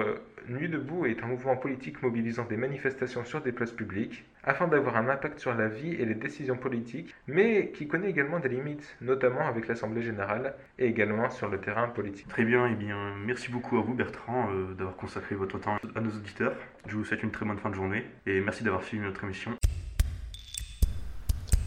Nuit 0.48 0.70
debout 0.70 1.06
est 1.06 1.24
un 1.24 1.28
mouvement 1.28 1.56
politique 1.56 2.02
mobilisant 2.04 2.46
des 2.46 2.58
manifestations 2.58 3.26
sur 3.26 3.42
des 3.42 3.52
places 3.52 3.72
publiques, 3.72 4.24
afin 4.44 4.68
d'avoir 4.68 4.98
un 4.98 5.10
impact 5.10 5.40
sur 5.40 5.54
la 5.56 5.68
vie 5.68 5.94
et 5.94 6.06
les 6.06 6.14
décisions 6.14 6.56
politiques, 6.56 7.14
mais 7.28 7.72
qui 7.72 7.88
connaît 7.88 8.10
également 8.10 8.40
des 8.40 8.50
limites, 8.50 8.96
notamment 9.02 9.48
avec 9.48 9.68
l'Assemblée 9.68 10.04
générale 10.04 10.54
et 10.78 10.86
également 10.86 11.30
sur 11.32 11.50
le 11.50 11.60
terrain 11.60 11.88
politique. 11.88 12.28
Très 12.28 12.46
bien, 12.46 12.68
et 12.68 12.76
bien 12.76 13.16
merci 13.26 13.52
beaucoup 13.52 13.78
à 13.78 13.82
vous 13.82 13.94
Bertrand 13.94 14.50
euh, 14.52 14.74
d'avoir 14.76 14.96
consacré 14.96 15.36
votre 15.36 15.60
temps 15.60 15.78
à 15.96 16.00
nos 16.00 16.12
auditeurs. 16.12 16.54
Je 16.88 16.96
vous 16.96 17.04
souhaite 17.04 17.24
une 17.24 17.32
très 17.32 17.46
bonne 17.46 17.58
fin 17.58 17.70
de 17.70 17.76
journée 17.76 18.06
et 18.28 18.40
merci 18.42 18.64
d'avoir 18.64 18.84
suivi 18.84 19.04
notre 19.04 19.24
émission. 19.24 19.52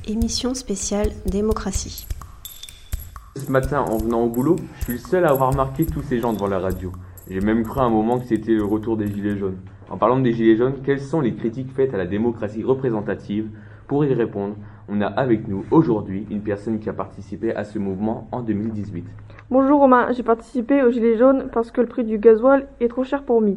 Émission 0.07 0.55
spéciale 0.55 1.11
démocratie. 1.27 2.07
Ce 3.35 3.51
matin, 3.51 3.81
en 3.81 3.99
venant 3.99 4.23
au 4.23 4.29
boulot, 4.29 4.57
je 4.79 4.85
suis 4.85 4.93
le 4.95 4.99
seul 4.99 5.25
à 5.25 5.31
avoir 5.31 5.51
remarqué 5.51 5.85
tous 5.85 6.03
ces 6.03 6.21
gens 6.21 6.33
devant 6.33 6.47
la 6.47 6.59
radio. 6.59 6.93
J'ai 7.31 7.41
même 7.41 7.63
cru 7.63 7.81
à 7.81 7.83
un 7.83 7.91
moment 7.91 8.19
que 8.19 8.25
c'était 8.25 8.55
le 8.55 8.65
retour 8.65 8.97
des 8.97 9.07
Gilets 9.07 9.37
jaunes. 9.37 9.59
En 9.91 9.99
parlant 9.99 10.19
des 10.19 10.33
Gilets 10.33 10.57
jaunes, 10.57 10.81
quelles 10.83 11.01
sont 11.01 11.21
les 11.21 11.35
critiques 11.35 11.71
faites 11.73 11.93
à 11.93 11.99
la 11.99 12.07
démocratie 12.07 12.65
représentative 12.65 13.51
Pour 13.87 14.03
y 14.07 14.15
répondre, 14.15 14.55
on 14.89 15.03
a 15.03 15.09
avec 15.09 15.47
nous 15.47 15.63
aujourd'hui 15.71 16.27
une 16.31 16.41
personne 16.41 16.79
qui 16.79 16.89
a 16.89 16.95
participé 16.95 17.55
à 17.55 17.65
ce 17.65 17.79
mouvement 17.79 18.29
en 18.33 18.41
2018. 18.41 19.05
Bonjour 19.51 19.79
Romain, 19.79 20.11
j'ai 20.13 20.23
participé 20.23 20.83
aux 20.83 20.91
Gilets 20.91 21.19
jaunes 21.19 21.51
parce 21.53 21.71
que 21.71 21.83
le 21.83 21.87
prix 21.87 22.03
du 22.03 22.17
gasoil 22.17 22.67
est 22.81 22.89
trop 22.89 23.05
cher 23.05 23.23
pour 23.23 23.43
moi. 23.43 23.57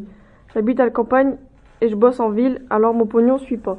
J'habite 0.53 0.81
à 0.81 0.83
la 0.83 0.91
campagne 0.91 1.37
et 1.79 1.87
je 1.87 1.95
bosse 1.95 2.19
en 2.19 2.29
ville, 2.29 2.65
alors 2.69 2.93
mon 2.93 3.05
pognon 3.05 3.37
suit 3.37 3.55
pas. 3.55 3.77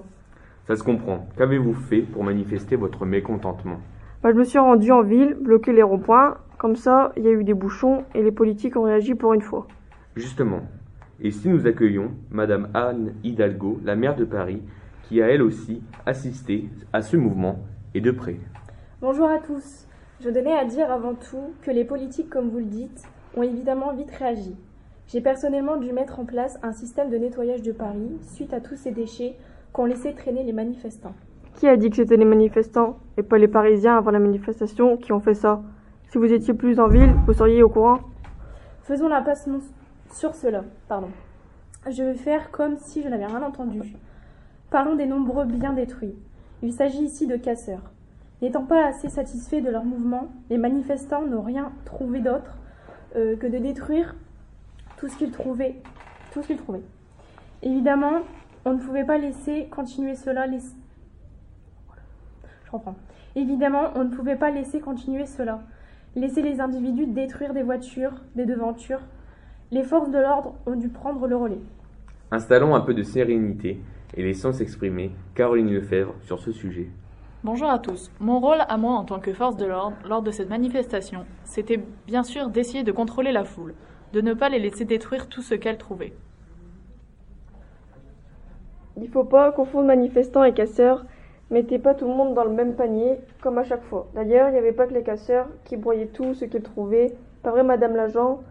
Ça 0.67 0.75
se 0.75 0.83
comprend. 0.83 1.27
Qu'avez-vous 1.37 1.75
fait 1.75 2.01
pour 2.01 2.25
manifester 2.25 2.77
votre 2.77 3.05
mécontentement? 3.05 3.77
Bah, 4.23 4.31
je 4.33 4.39
me 4.39 4.45
suis 4.45 4.59
rendu 4.59 4.91
en 4.91 5.03
ville, 5.03 5.37
bloqué 5.39 5.71
les 5.75 5.83
ronds-points, 5.83 6.39
comme 6.57 6.77
ça 6.77 7.13
il 7.19 7.25
y 7.25 7.29
a 7.29 7.33
eu 7.33 7.45
des 7.45 7.53
bouchons 7.53 8.05
et 8.15 8.23
les 8.23 8.33
politiques 8.33 8.77
ont 8.79 8.85
réagi 8.85 9.15
pour 9.15 9.35
une 9.35 9.43
fois. 9.43 9.67
Justement, 10.15 10.61
et 11.21 11.31
si 11.31 11.49
nous 11.49 11.67
accueillons 11.67 12.11
Madame 12.31 12.69
Anne 12.75 13.15
Hidalgo, 13.25 13.81
la 13.83 13.97
maire 13.97 14.15
de 14.15 14.25
Paris, 14.25 14.63
qui 15.05 15.23
a 15.23 15.29
elle 15.29 15.43
aussi 15.43 15.83
assisté 16.05 16.69
à 16.93 17.01
ce 17.01 17.17
mouvement 17.17 17.61
et 17.95 18.01
de 18.03 18.11
près. 18.11 18.37
Bonjour 19.01 19.27
à 19.29 19.39
tous. 19.39 19.87
Je 20.21 20.29
tenais 20.29 20.53
à 20.53 20.67
dire 20.67 20.91
avant 20.93 21.15
tout 21.15 21.55
que 21.63 21.71
les 21.71 21.85
politiques, 21.85 22.29
comme 22.29 22.51
vous 22.51 22.59
le 22.59 22.67
dites, 22.67 23.03
ont 23.37 23.43
évidemment 23.43 23.95
vite 23.95 24.11
réagi. 24.11 24.55
J'ai 25.09 25.21
personnellement 25.23 25.77
dû 25.79 25.93
mettre 25.93 26.21
en 26.21 26.25
place 26.27 26.59
un 26.63 26.73
système 26.73 27.11
de 27.11 27.17
nettoyage 27.17 27.63
de 27.63 27.73
Paris 27.73 28.19
suite 28.21 28.53
à 28.53 28.61
tous 28.61 28.77
ces 28.77 28.93
déchets 28.93 29.35
qu'ont 29.73 29.87
laissé 29.87 30.13
traîner 30.15 30.45
les 30.45 30.53
manifestants. 30.53 31.15
Qui 31.57 31.69
a 31.69 31.77
dit 31.77 31.89
que 31.91 31.97
c'était 31.97 32.17
les 32.17 32.25
manifestants 32.27 32.99
et 33.17 33.23
pas 33.23 33.39
les 33.39 33.49
Parisiens 33.49 33.97
avant 33.97 34.11
la 34.11 34.19
manifestation 34.19 34.97
qui 34.99 35.13
ont 35.13 35.21
fait 35.21 35.35
ça? 35.35 35.63
Si 36.11 36.19
vous 36.19 36.31
étiez 36.33 36.53
plus 36.55 36.79
en 36.79 36.89
ville, 36.89 37.15
vous 37.27 37.33
seriez 37.33 37.63
au 37.63 37.69
courant? 37.71 38.01
Faisons 38.83 39.09
l'impasse 39.09 39.47
non- 39.47 39.61
sur 40.13 40.35
cela. 40.35 40.65
Pardon. 40.89 41.09
Je 41.91 42.03
vais 42.03 42.15
faire 42.15 42.51
comme 42.51 42.77
si 42.77 43.03
je 43.03 43.09
n'avais 43.09 43.27
rien 43.27 43.43
entendu. 43.43 43.81
Parlons 44.71 44.95
des 44.95 45.07
nombreux 45.07 45.45
biens 45.45 45.73
détruits. 45.73 46.15
Il 46.63 46.73
s'agit 46.73 47.03
ici 47.03 47.27
de 47.27 47.37
casseurs. 47.37 47.91
N'étant 48.41 48.65
pas 48.65 48.87
assez 48.87 49.09
satisfaits 49.09 49.61
de 49.61 49.71
leur 49.71 49.85
mouvement, 49.85 50.29
les 50.51 50.59
manifestants 50.59 51.27
n'ont 51.27 51.43
rien 51.43 51.73
trouvé 51.85 52.21
d'autre 52.21 52.57
euh, 53.17 53.37
que 53.37 53.47
de 53.47 53.59
détruire 53.59 54.15
tout 54.97 55.09
ce 55.09 55.17
qu'ils 55.17 55.33
trouvaient. 55.33 55.81
Tout 56.33 56.43
ce 56.43 56.49
qu'ils 56.49 56.57
trouvaient. 56.57 56.83
Évidemment, 57.63 58.21
on 58.65 58.75
ne 58.75 58.79
pouvait 58.79 59.05
pas 59.05 59.19
laisser 59.19 59.67
continuer 59.67 60.15
cela. 60.15 60.47
Je 60.49 60.61
reprends. 62.71 62.95
Évidemment, 63.35 63.91
on 63.95 64.05
ne 64.05 64.15
pouvait 64.15 64.37
pas 64.37 64.51
laisser 64.51 64.81
continuer 64.81 65.27
cela. 65.27 65.63
Laisser 66.15 66.43
les 66.43 66.61
individus 66.61 67.07
détruire 67.07 67.55
des 67.55 67.63
voitures, 67.63 68.23
des 68.35 68.47
devantures. 68.47 69.01
Les 69.73 69.85
forces 69.85 70.11
de 70.11 70.19
l'ordre 70.19 70.53
ont 70.67 70.77
dû 70.77 70.91
prendre 70.91 71.27
le 71.27 71.35
relais. 71.35 71.63
Installons 72.31 72.75
un 72.75 72.83
peu 72.83 72.93
de 72.93 73.03
sérénité 73.03 73.81
et 74.15 74.23
laissons 74.23 74.53
s'exprimer 74.53 75.13
Caroline 75.35 75.73
Lefebvre 75.73 76.13
sur 76.21 76.39
ce 76.41 76.53
sujet. 76.53 76.91
Bonjour 77.43 77.71
à 77.71 77.79
tous. 77.79 78.11
Mon 78.21 78.39
rôle 78.39 78.59
à 78.69 78.77
moi 78.77 78.93
en 78.93 79.05
tant 79.05 79.19
que 79.19 79.33
force 79.33 79.57
de 79.57 79.65
l'ordre 79.65 79.97
lors 80.07 80.21
de 80.21 80.31
cette 80.31 80.51
manifestation, 80.51 81.25
c'était 81.45 81.81
bien 82.07 82.23
sûr 82.23 82.51
d'essayer 82.51 82.85
de 82.85 82.93
contrôler 82.93 83.33
la 83.33 83.45
foule, 83.45 83.73
de 84.13 84.21
ne 84.21 84.35
pas 84.35 84.51
les 84.51 84.59
laisser 84.59 84.85
détruire 84.85 85.31
tout 85.31 85.41
ce 85.41 85.55
qu'elle 85.55 85.79
trouvait. 85.79 86.13
Il 88.99 89.09
faut 89.09 89.25
pas 89.25 89.53
confondre 89.53 89.87
manifestants 89.87 90.45
et 90.45 90.53
casseurs. 90.53 91.07
Mettez 91.51 91.79
pas 91.79 91.95
tout 91.95 92.07
le 92.07 92.15
monde 92.15 92.35
dans 92.35 92.45
le 92.45 92.53
même 92.53 92.75
panier, 92.75 93.17
comme 93.41 93.57
à 93.57 93.65
chaque 93.65 93.85
fois. 93.85 94.07
D'ailleurs, 94.15 94.51
il 94.51 94.53
n'y 94.53 94.59
avait 94.59 94.73
pas 94.73 94.87
que 94.87 94.93
les 94.93 95.03
casseurs 95.03 95.49
qui 95.65 95.79
broyaient 95.79 96.09
tout 96.09 96.35
ce 96.35 96.45
qu'ils 96.45 96.61
trouvaient. 96.61 97.15
Pas 97.43 97.53
vrai, 97.53 97.65
Madame 97.65 97.97
l'agent 97.97 98.43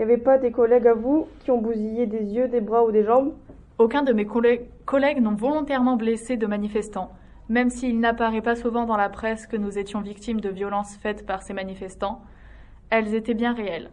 Il 0.00 0.06
n'y 0.06 0.12
avait 0.14 0.22
pas 0.22 0.38
des 0.38 0.50
collègues 0.50 0.86
à 0.86 0.94
vous 0.94 1.28
qui 1.40 1.50
ont 1.50 1.58
bousillé 1.58 2.06
des 2.06 2.24
yeux, 2.24 2.48
des 2.48 2.62
bras 2.62 2.86
ou 2.86 2.90
des 2.90 3.04
jambes? 3.04 3.34
Aucun 3.76 4.02
de 4.02 4.14
mes 4.14 4.24
collègues 4.24 5.20
n'ont 5.20 5.34
volontairement 5.34 5.96
blessé 5.96 6.38
de 6.38 6.46
manifestants, 6.46 7.10
même 7.50 7.68
s'il 7.68 8.00
n'apparaît 8.00 8.40
pas 8.40 8.56
souvent 8.56 8.86
dans 8.86 8.96
la 8.96 9.10
presse 9.10 9.46
que 9.46 9.58
nous 9.58 9.78
étions 9.78 10.00
victimes 10.00 10.40
de 10.40 10.48
violences 10.48 10.96
faites 10.96 11.26
par 11.26 11.42
ces 11.42 11.52
manifestants. 11.52 12.22
Elles 12.88 13.14
étaient 13.14 13.34
bien 13.34 13.52
réelles. 13.52 13.90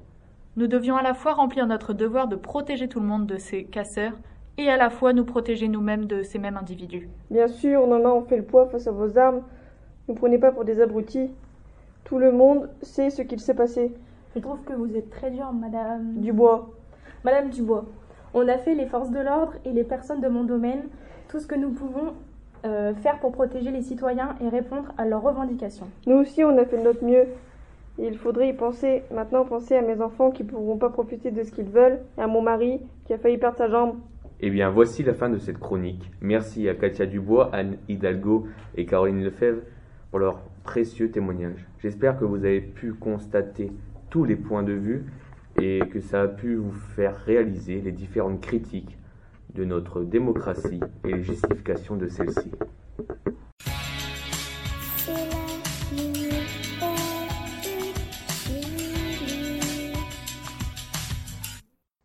Nous 0.56 0.68
devions 0.68 0.96
à 0.96 1.04
la 1.04 1.14
fois 1.14 1.34
remplir 1.34 1.68
notre 1.68 1.92
devoir 1.92 2.30
de 2.30 2.38
protéger 2.38 2.88
tout 2.88 3.02
le 3.02 3.06
monde 3.06 3.28
de 3.28 3.38
ces 3.38 3.66
casseurs, 3.66 4.14
et 4.58 4.70
à 4.70 4.78
la 4.78 4.90
fois 4.90 5.12
nous 5.12 5.26
protéger 5.26 5.68
nous-mêmes 5.68 6.06
de 6.06 6.24
ces 6.24 6.40
mêmes 6.40 6.56
individus. 6.56 7.10
Bien 7.32 7.50
sûr, 7.50 7.86
nos 7.86 8.02
mains 8.02 8.14
ont 8.14 8.24
fait 8.24 8.38
le 8.38 8.44
poids 8.44 8.68
face 8.68 8.88
à 8.88 8.92
vos 8.94 9.18
armes. 9.18 9.42
Ne 10.08 10.14
prenez 10.14 10.38
pas 10.38 10.54
pour 10.54 10.64
des 10.64 10.80
abrutis. 10.80 11.32
Tout 12.06 12.18
le 12.18 12.32
monde 12.32 12.70
sait 12.82 13.10
ce 13.10 13.24
qu'il 13.24 13.42
s'est 13.42 13.54
passé. 13.54 13.92
Je 14.36 14.40
trouve 14.40 14.62
que 14.64 14.74
vous 14.74 14.96
êtes 14.96 15.10
très 15.10 15.32
dure, 15.32 15.52
Madame 15.54 16.16
Dubois. 16.16 16.70
Madame 17.24 17.50
Dubois, 17.50 17.86
on 18.34 18.48
a 18.48 18.58
fait 18.58 18.76
les 18.76 18.86
forces 18.86 19.10
de 19.10 19.20
l'ordre 19.20 19.54
et 19.66 19.72
les 19.72 19.84
personnes 19.84 20.22
de 20.22 20.28
mon 20.28 20.44
domaine 20.44 20.84
tout 21.28 21.40
ce 21.40 21.48
que 21.48 21.56
nous 21.56 21.72
pouvons 21.72 22.14
euh, 22.66 22.94
faire 22.96 23.20
pour 23.20 23.32
protéger 23.32 23.72
les 23.72 23.82
citoyens 23.82 24.36
et 24.42 24.50
répondre 24.50 24.94
à 24.98 25.06
leurs 25.06 25.22
revendications. 25.22 25.88
Nous 26.06 26.16
aussi, 26.16 26.44
on 26.44 26.58
a 26.58 26.66
fait 26.66 26.78
de 26.78 26.84
notre 26.84 27.04
mieux. 27.04 27.26
Il 28.00 28.18
faudrait 28.18 28.50
y 28.50 28.54
penser. 28.54 29.04
Maintenant, 29.14 29.46
penser 29.46 29.76
à 29.76 29.82
mes 29.82 30.02
enfants 30.02 30.32
qui 30.32 30.44
ne 30.44 30.50
pourront 30.50 30.78
pas 30.78 30.90
profiter 30.90 31.32
de 31.32 31.44
ce 31.44 31.52
qu'ils 31.52 31.70
veulent, 31.70 32.00
et 32.18 32.22
à 32.22 32.28
mon 32.28 32.42
mari 32.42 32.82
qui 33.06 33.14
a 33.14 33.18
failli 33.18 33.38
perdre 33.38 33.58
sa 33.58 33.70
jambe. 33.70 33.96
Eh 34.40 34.50
bien, 34.52 34.70
voici 34.70 35.04
la 35.04 35.14
fin 35.14 35.30
de 35.30 35.40
cette 35.40 35.58
chronique. 35.58 36.12
Merci 36.22 36.70
à 36.70 36.76
Katia 36.76 37.08
Dubois, 37.08 37.50
Anne 37.54 37.78
Hidalgo 37.88 38.48
et 38.76 38.86
Caroline 38.86 39.24
Lefebvre 39.24 39.62
pour 40.12 40.20
leurs 40.20 40.40
précieux 40.64 41.10
témoignages. 41.10 41.66
J'espère 41.80 42.20
que 42.20 42.26
vous 42.26 42.46
avez 42.46 42.62
pu 42.62 42.94
constater 42.94 43.72
tous 44.10 44.24
les 44.24 44.36
points 44.36 44.64
de 44.64 44.74
vue 44.74 45.06
et 45.62 45.80
que 45.92 46.00
ça 46.00 46.22
a 46.22 46.28
pu 46.28 46.56
vous 46.56 46.72
faire 46.72 47.16
réaliser 47.26 47.82
les 47.82 47.92
différentes 47.92 48.42
critiques 48.42 48.98
de 49.54 49.66
notre 49.66 50.04
démocratie 50.04 50.80
et 51.04 51.14
les 51.14 51.24
justifications 51.24 51.96
de 51.96 52.08
celle-ci. 52.08 52.52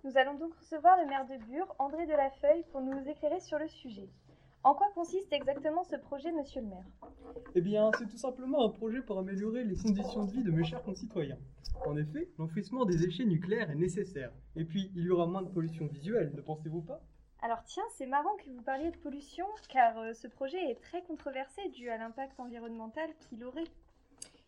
Nous 0.04 0.18
allons 0.18 0.34
donc 0.38 0.54
recevoir 0.60 0.96
le 1.02 1.08
maire 1.08 1.26
de 1.26 1.36
Bure, 1.46 1.74
André 1.78 2.06
Delafeuille, 2.06 2.64
pour 2.70 2.80
nous 2.80 3.08
éclairer 3.08 3.40
sur 3.40 3.58
le 3.58 3.68
sujet. 3.68 4.08
En 4.64 4.74
quoi 4.74 4.86
consiste 4.94 5.32
exactement 5.32 5.82
ce 5.82 5.96
projet, 5.96 6.30
monsieur 6.30 6.60
le 6.60 6.68
maire? 6.68 6.86
Eh 7.56 7.60
bien, 7.60 7.90
c'est 7.98 8.06
tout 8.06 8.16
simplement 8.16 8.64
un 8.64 8.68
projet 8.68 9.02
pour 9.02 9.18
améliorer 9.18 9.64
les 9.64 9.74
conditions 9.74 10.24
de 10.24 10.30
vie 10.30 10.44
de 10.44 10.52
mes 10.52 10.62
chers 10.62 10.82
concitoyens. 10.84 11.38
En 11.84 11.96
effet, 11.96 12.28
l'enfouissement 12.38 12.84
des 12.84 12.96
déchets 12.96 13.24
nucléaires 13.24 13.70
est 13.70 13.76
nécessaire. 13.76 14.30
Et 14.54 14.64
puis, 14.64 14.92
il 14.94 15.02
y 15.02 15.10
aura 15.10 15.26
moins 15.26 15.42
de 15.42 15.48
pollution 15.48 15.86
visuelle, 15.86 16.32
ne 16.36 16.40
pensez-vous 16.40 16.82
pas? 16.82 17.00
Alors 17.40 17.64
tiens, 17.64 17.82
c'est 17.96 18.06
marrant 18.06 18.36
que 18.36 18.48
vous 18.50 18.62
parliez 18.62 18.92
de 18.92 18.96
pollution, 18.98 19.46
car 19.68 19.98
euh, 19.98 20.12
ce 20.14 20.28
projet 20.28 20.70
est 20.70 20.80
très 20.80 21.02
controversé 21.02 21.68
dû 21.70 21.88
à 21.88 21.98
l'impact 21.98 22.38
environnemental 22.38 23.10
qu'il 23.18 23.44
aurait. 23.44 23.64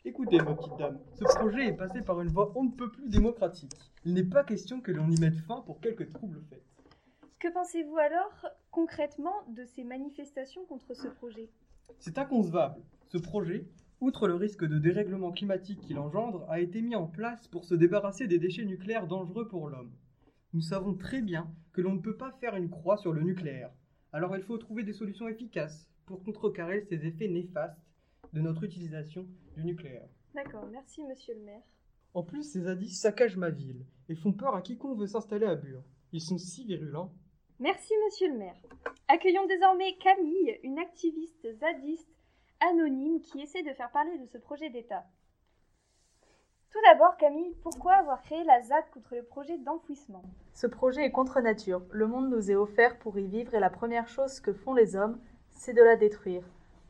Écoutez, 0.05 0.38
ma 0.38 0.55
petite 0.55 0.77
dame, 0.77 1.00
ce 1.18 1.24
projet 1.24 1.66
est 1.66 1.72
passé 1.72 2.03
par 2.03 2.20
une 2.20 2.29
voie 2.29 2.53
on 2.55 2.64
ne 2.64 2.70
peut 2.70 2.92
plus 2.92 3.09
démocratique. 3.09 3.74
Il 4.05 4.14
n'est 4.14 4.22
pas 4.22 4.44
question 4.44 4.81
que 4.81 4.92
l'on 4.92 5.11
y 5.11 5.18
mette 5.18 5.38
fin 5.40 5.62
pour 5.62 5.81
quelques 5.81 6.12
troubles 6.12 6.40
faits. 6.50 6.62
Que 7.44 7.52
pensez-vous 7.52 7.98
alors 7.98 8.46
concrètement 8.70 9.35
de 9.48 9.66
ces 9.66 9.85
manifestations 9.85 10.64
contre 10.64 10.94
ce 10.94 11.09
projet? 11.09 11.50
C'est 11.98 12.16
inconcevable. 12.16 12.80
Ce 13.09 13.18
projet, 13.18 13.68
outre 14.00 14.26
le 14.26 14.35
risque 14.35 14.64
de 14.64 14.78
dérèglement 14.78 15.30
climatique 15.30 15.83
qu'il 15.83 15.98
engendre, 15.98 16.46
a 16.48 16.61
été 16.61 16.80
mis 16.80 16.96
en 16.96 17.07
place 17.07 17.46
pour 17.48 17.66
se 17.66 17.74
débarrasser 17.74 18.26
des 18.26 18.38
déchets 18.38 18.64
nucléaires 18.64 19.07
dangereux 19.07 19.46
pour 19.46 19.68
l'homme. 19.68 19.92
Nous 20.54 20.62
savons 20.62 20.94
très 20.94 21.20
bien 21.20 21.52
que 21.74 21.83
l'on 21.83 21.92
ne 21.92 22.00
peut 22.00 22.16
pas 22.16 22.33
faire 22.40 22.57
une 22.57 22.70
croix 22.70 22.96
sur 22.96 23.12
le 23.12 23.20
nucléaire. 23.20 23.70
Alors 24.14 24.35
il 24.38 24.42
faut 24.42 24.57
trouver 24.57 24.83
des 24.83 24.94
solutions 24.94 25.28
efficaces 25.28 25.90
pour 26.07 26.24
contrecarrer 26.24 26.80
ces 26.88 27.04
effets 27.04 27.28
néfastes 27.28 27.85
de 28.33 28.40
notre 28.40 28.64
utilisation 28.64 29.26
du 29.54 29.66
nucléaire. 29.66 30.09
D'accord, 30.35 30.66
merci 30.72 31.04
monsieur 31.04 31.35
le 31.35 31.42
maire. 31.42 31.62
En 32.14 32.22
plus, 32.22 32.44
ces 32.44 32.62
zadistes 32.62 33.02
saccagent 33.02 33.37
ma 33.37 33.50
ville 33.50 33.85
et 34.09 34.14
font 34.14 34.33
peur 34.33 34.54
à 34.54 34.62
quiconque 34.62 34.98
veut 34.98 35.07
s'installer 35.07 35.44
à 35.44 35.57
Bure. 35.57 35.85
Ils 36.12 36.22
sont 36.22 36.38
si 36.38 36.64
virulents. 36.64 37.12
Merci 37.61 37.95
monsieur 38.05 38.29
le 38.29 38.37
maire. 38.37 38.57
Accueillons 39.07 39.47
désormais 39.47 39.95
Camille, 40.03 40.59
une 40.64 40.81
activiste 40.81 41.47
zadiste 41.61 42.11
anonyme 42.59 43.21
qui 43.21 43.43
essaie 43.43 43.62
de 43.62 43.73
faire 43.73 43.93
parler 43.93 44.19
de 44.19 44.27
ce 44.27 44.38
projet 44.38 44.71
d'État. 44.71 45.05
Tout 46.71 46.81
d'abord, 46.85 47.17
Camille, 47.17 47.55
pourquoi 47.62 47.93
avoir 47.93 48.21
créé 48.23 48.43
la 48.43 48.61
ZAD 48.61 48.90
contre 48.93 49.14
le 49.14 49.23
projet 49.23 49.57
d'enfouissement? 49.59 50.25
Ce 50.53 50.67
projet 50.67 51.05
est 51.05 51.12
contre 51.12 51.40
nature. 51.40 51.83
Le 51.93 52.09
monde 52.09 52.29
nous 52.29 52.51
est 52.51 52.57
offert 52.57 52.99
pour 52.99 53.17
y 53.21 53.27
vivre 53.29 53.55
et 53.55 53.61
la 53.61 53.71
première 53.71 54.09
chose 54.09 54.40
que 54.40 54.53
font 54.53 54.75
les 54.75 54.97
hommes, 54.97 55.21
c'est 55.51 55.75
de 55.75 55.83
la 55.83 55.95
détruire, 55.95 56.43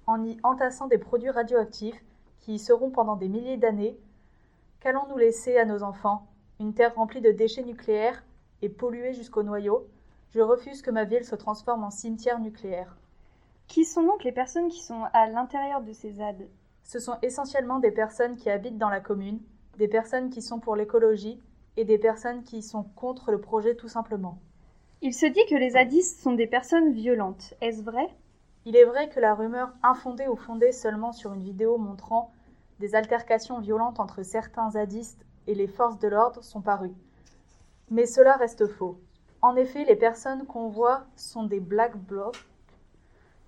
en 0.06 0.24
y 0.24 0.38
entassant 0.44 0.86
des 0.86 0.96
produits 0.96 1.28
radioactifs 1.28 2.02
qui 2.40 2.54
y 2.54 2.58
seront 2.58 2.90
pendant 2.90 3.16
des 3.16 3.28
milliers 3.28 3.58
d'années. 3.58 3.98
Qu'allons-nous 4.80 5.18
laisser 5.18 5.58
à 5.58 5.66
nos 5.66 5.82
enfants? 5.82 6.26
Une 6.58 6.72
terre 6.72 6.94
remplie 6.94 7.20
de 7.20 7.32
déchets 7.32 7.64
nucléaires 7.64 8.24
et 8.62 8.70
polluée 8.70 9.12
jusqu'au 9.12 9.42
noyau 9.42 9.86
Je 10.34 10.40
refuse 10.40 10.82
que 10.82 10.90
ma 10.90 11.04
ville 11.04 11.24
se 11.24 11.36
transforme 11.36 11.84
en 11.84 11.90
cimetière 11.90 12.40
nucléaire. 12.40 12.96
Qui 13.68 13.84
sont 13.84 14.02
donc 14.02 14.24
les 14.24 14.32
personnes 14.32 14.66
qui 14.66 14.82
sont 14.82 15.04
à 15.12 15.28
l'intérieur 15.28 15.80
de 15.80 15.92
ces 15.92 16.14
ZAD? 16.14 16.48
Ce 16.82 16.98
sont 16.98 17.16
essentiellement 17.22 17.78
des 17.78 17.92
personnes 17.92 18.36
qui 18.36 18.50
habitent 18.50 18.76
dans 18.76 18.88
la 18.88 18.98
commune, 18.98 19.40
des 19.78 19.86
personnes 19.86 20.30
qui 20.30 20.42
sont 20.42 20.58
pour 20.58 20.74
l'écologie 20.74 21.40
et 21.76 21.84
des 21.84 21.98
personnes 21.98 22.42
qui 22.42 22.62
sont 22.62 22.82
contre 22.96 23.30
le 23.30 23.40
projet 23.40 23.76
tout 23.76 23.86
simplement. 23.86 24.40
Il 25.02 25.14
se 25.14 25.26
dit 25.26 25.46
que 25.48 25.54
les 25.54 25.70
zadistes 25.70 26.20
sont 26.20 26.32
des 26.32 26.48
personnes 26.48 26.92
violentes. 26.92 27.54
Est-ce 27.60 27.84
vrai? 27.84 28.08
Il 28.64 28.74
est 28.74 28.86
vrai 28.86 29.08
que 29.10 29.20
la 29.20 29.36
rumeur 29.36 29.72
infondée 29.84 30.26
ou 30.26 30.34
fondée 30.34 30.72
seulement 30.72 31.12
sur 31.12 31.32
une 31.32 31.44
vidéo 31.44 31.78
montrant 31.78 32.32
des 32.80 32.96
altercations 32.96 33.60
violentes 33.60 34.00
entre 34.00 34.24
certains 34.24 34.72
zadistes 34.72 35.24
et 35.46 35.54
les 35.54 35.68
forces 35.68 36.00
de 36.00 36.08
l'ordre 36.08 36.42
sont 36.42 36.60
parues. 36.60 36.94
Mais 37.88 38.06
cela 38.06 38.34
reste 38.34 38.66
faux. 38.66 38.98
En 39.44 39.56
effet, 39.56 39.84
les 39.84 39.94
personnes 39.94 40.46
qu'on 40.46 40.68
voit 40.68 41.04
sont 41.16 41.44
des 41.44 41.60
black 41.60 41.98
blocs 41.98 42.48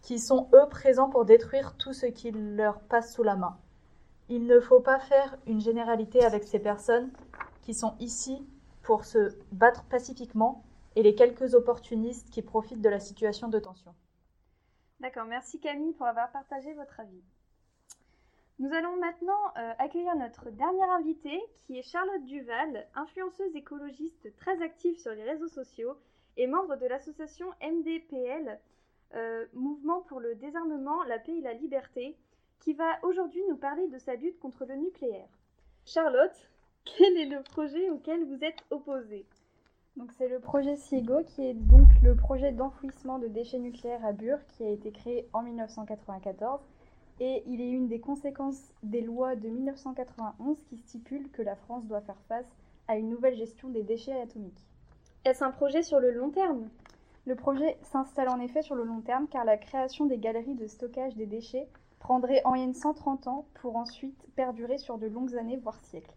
qui 0.03 0.19
sont 0.19 0.47
eux 0.53 0.69
présents 0.69 1.09
pour 1.09 1.25
détruire 1.25 1.75
tout 1.79 1.95
ce 1.95 2.05
qui 2.05 2.33
leur 2.33 2.81
passe 2.81 3.15
sous 3.15 3.23
la 3.23 3.35
main. 3.35 3.57
Il 4.29 4.47
ne 4.47 4.61
faut 4.61 4.81
pas 4.81 4.99
faire 4.99 5.39
une 5.47 5.59
généralité 5.59 6.23
avec 6.23 6.45
ces 6.45 6.59
personnes 6.59 7.11
qui 7.63 7.73
sont 7.73 7.95
ici 7.99 8.47
pour 8.83 9.07
se 9.07 9.39
battre 9.53 9.85
pacifiquement 9.85 10.65
et 10.97 11.03
les 11.03 11.15
quelques 11.15 11.55
opportunistes 11.55 12.29
qui 12.29 12.43
profitent 12.43 12.83
de 12.83 12.91
la 12.91 13.01
situation 13.01 13.49
de 13.49 13.59
tension. 13.59 13.95
D'accord, 15.01 15.25
merci 15.25 15.61
Camille 15.61 15.95
pour 15.95 16.07
avoir 16.07 16.31
partagé 16.31 16.75
votre 16.75 17.01
avis. 17.01 17.25
Nous 18.59 18.73
allons 18.73 18.97
maintenant 18.97 19.53
euh, 19.59 19.73
accueillir 19.79 20.17
notre 20.17 20.49
dernière 20.49 20.91
invitée 20.93 21.41
qui 21.59 21.79
est 21.79 21.83
Charlotte 21.83 22.25
Duval, 22.25 22.87
influenceuse 22.95 23.55
écologiste 23.55 24.35
très 24.37 24.63
active 24.63 24.99
sur 24.99 25.13
les 25.13 25.25
réseaux 25.25 25.49
sociaux 25.49 25.95
et 26.39 26.47
membre 26.47 26.77
de 26.77 26.87
l'association 26.87 27.47
MDPL, 27.63 28.59
euh, 29.15 29.45
Mouvement 29.53 30.01
pour 30.09 30.21
le 30.21 30.35
désarmement, 30.37 31.03
la 31.05 31.19
paix 31.19 31.37
et 31.37 31.43
la 31.43 31.53
liberté, 31.53 32.17
qui 32.61 32.73
va 32.73 32.99
aujourd'hui 33.03 33.43
nous 33.51 33.59
parler 33.59 33.89
de 33.89 33.99
sa 33.99 34.15
lutte 34.15 34.39
contre 34.39 34.65
le 34.65 34.77
nucléaire. 34.77 35.29
Charlotte, 35.85 36.49
quel 36.87 37.15
est 37.19 37.27
le 37.27 37.43
projet 37.43 37.91
auquel 37.91 38.25
vous 38.25 38.43
êtes 38.43 38.65
opposée? 38.71 39.27
C'est 40.17 40.29
le 40.29 40.41
projet 40.41 40.77
SIGO 40.77 41.25
qui 41.25 41.47
est 41.47 41.55
donc 41.55 41.89
le 42.03 42.17
projet 42.17 42.53
d'enfouissement 42.53 43.19
de 43.19 43.29
déchets 43.29 43.59
nucléaires 43.59 44.05
à 44.05 44.13
Bure 44.13 44.45
qui 44.49 44.65
a 44.65 44.71
été 44.71 44.93
créé 44.93 45.29
en 45.35 45.43
1994 45.43 46.61
et 47.21 47.43
il 47.47 47.61
est 47.61 47.71
une 47.71 47.89
des 47.89 48.01
conséquences 48.01 48.73
des 48.83 49.01
lois 49.01 49.37
de 49.37 49.49
1991 49.49 50.63
qui 50.65 50.77
stipulent 50.77 51.31
que 51.31 51.43
la 51.43 51.57
France 51.57 51.87
doit 51.87 52.01
faire 52.01 52.21
face 52.29 52.51
à 52.89 52.97
une 52.97 53.09
nouvelle 53.09 53.37
gestion 53.37 53.69
des 53.69 53.83
déchets 53.83 54.21
atomiques. 54.21 54.67
Est-ce 55.25 55.43
un 55.43 55.51
projet 55.51 55.83
sur 55.83 55.99
le 55.99 56.11
long 56.11 56.31
terme? 56.31 56.69
Le 57.25 57.35
projet 57.35 57.77
s'installe 57.83 58.29
en 58.29 58.41
effet 58.41 58.63
sur 58.63 58.77
le 58.77 58.85
long 58.85 59.01
terme 59.01 59.27
car 59.29 59.45
la 59.45 59.57
création 59.57 60.07
des 60.07 60.19
galeries 60.19 60.55
de 60.55 60.67
stockage 60.67 61.17
des 61.17 61.27
déchets 61.27 61.69
prendrait 61.99 62.43
en 62.45 62.51
moyenne 62.51 62.75
130 62.75 63.27
ans 63.27 63.47
pour 63.55 63.77
ensuite 63.77 64.25
perdurer 64.37 64.79
sur 64.79 64.99
de 64.99 65.09
longues 65.09 65.35
années 65.37 65.57
voire 65.57 65.81
siècles. 65.81 66.15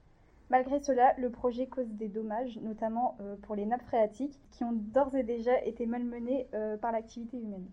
Malgré 0.50 0.80
cela, 0.80 1.14
le 1.18 1.30
projet 1.30 1.68
cause 1.68 1.90
des 1.90 2.08
dommages, 2.08 2.60
notamment 2.62 3.16
euh, 3.22 3.36
pour 3.44 3.56
les 3.56 3.66
nappes 3.66 3.86
phréatiques, 3.86 4.40
qui 4.52 4.64
ont 4.64 4.74
d'ores 4.74 5.16
et 5.16 5.24
déjà 5.24 5.64
été 5.64 5.86
malmenées 5.86 6.48
euh, 6.54 6.76
par 6.78 6.92
l'activité 6.92 7.38
humaine. 7.38 7.68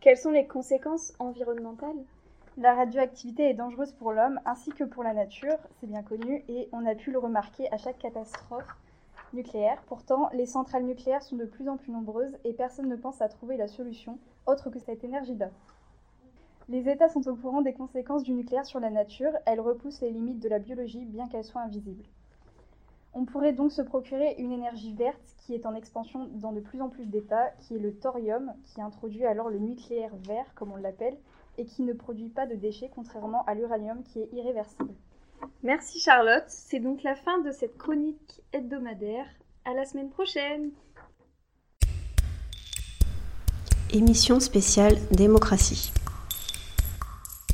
Quelles 0.00 0.16
sont 0.16 0.30
les 0.30 0.46
conséquences 0.46 1.12
environnementales? 1.18 2.04
La 2.56 2.72
radioactivité 2.74 3.50
est 3.50 3.54
dangereuse 3.54 3.90
pour 3.92 4.12
l'homme 4.12 4.38
ainsi 4.44 4.70
que 4.70 4.84
pour 4.84 5.02
la 5.02 5.12
nature, 5.12 5.58
c'est 5.80 5.88
bien 5.88 6.04
connu, 6.04 6.44
et 6.48 6.68
on 6.70 6.86
a 6.86 6.94
pu 6.94 7.10
le 7.10 7.18
remarquer 7.18 7.68
à 7.72 7.78
chaque 7.78 7.98
catastrophe 7.98 8.68
nucléaire. 9.32 9.82
Pourtant, 9.88 10.30
les 10.32 10.46
centrales 10.46 10.84
nucléaires 10.84 11.24
sont 11.24 11.34
de 11.34 11.46
plus 11.46 11.68
en 11.68 11.76
plus 11.76 11.90
nombreuses 11.90 12.38
et 12.44 12.52
personne 12.52 12.88
ne 12.88 12.94
pense 12.94 13.20
à 13.20 13.28
trouver 13.28 13.56
la 13.56 13.66
solution 13.66 14.20
autre 14.46 14.70
que 14.70 14.78
cette 14.78 15.02
énergie-là. 15.02 15.50
Les 16.68 16.88
États 16.88 17.08
sont 17.08 17.26
au 17.26 17.34
courant 17.34 17.60
des 17.60 17.74
conséquences 17.74 18.22
du 18.22 18.32
nucléaire 18.32 18.64
sur 18.64 18.78
la 18.78 18.90
nature, 18.90 19.32
elles 19.46 19.60
repoussent 19.60 20.00
les 20.00 20.12
limites 20.12 20.40
de 20.40 20.48
la 20.48 20.60
biologie 20.60 21.04
bien 21.06 21.26
qu'elles 21.26 21.42
soient 21.42 21.62
invisibles. 21.62 22.04
On 23.14 23.24
pourrait 23.24 23.52
donc 23.52 23.72
se 23.72 23.82
procurer 23.82 24.36
une 24.38 24.52
énergie 24.52 24.94
verte 24.94 25.34
qui 25.38 25.54
est 25.54 25.66
en 25.66 25.74
expansion 25.74 26.28
dans 26.34 26.52
de 26.52 26.60
plus 26.60 26.80
en 26.80 26.88
plus 26.88 27.06
d'États, 27.06 27.50
qui 27.58 27.74
est 27.74 27.80
le 27.80 27.96
thorium, 27.96 28.52
qui 28.62 28.80
introduit 28.80 29.26
alors 29.26 29.50
le 29.50 29.58
nucléaire 29.58 30.14
vert, 30.26 30.46
comme 30.54 30.70
on 30.70 30.76
l'appelle, 30.76 31.16
et 31.58 31.64
qui 31.64 31.82
ne 31.82 31.92
produit 31.92 32.28
pas 32.28 32.46
de 32.46 32.54
déchets, 32.54 32.90
contrairement 32.94 33.44
à 33.46 33.54
l'uranium 33.54 34.02
qui 34.02 34.20
est 34.20 34.28
irréversible. 34.32 34.94
Merci 35.62 36.00
Charlotte, 36.00 36.44
c'est 36.48 36.80
donc 36.80 37.02
la 37.02 37.14
fin 37.14 37.38
de 37.40 37.50
cette 37.50 37.76
chronique 37.76 38.42
hebdomadaire. 38.52 39.26
À 39.64 39.72
la 39.72 39.84
semaine 39.86 40.10
prochaine 40.10 40.72
Émission 43.92 44.40
spéciale 44.40 44.98
Démocratie. 45.10 45.92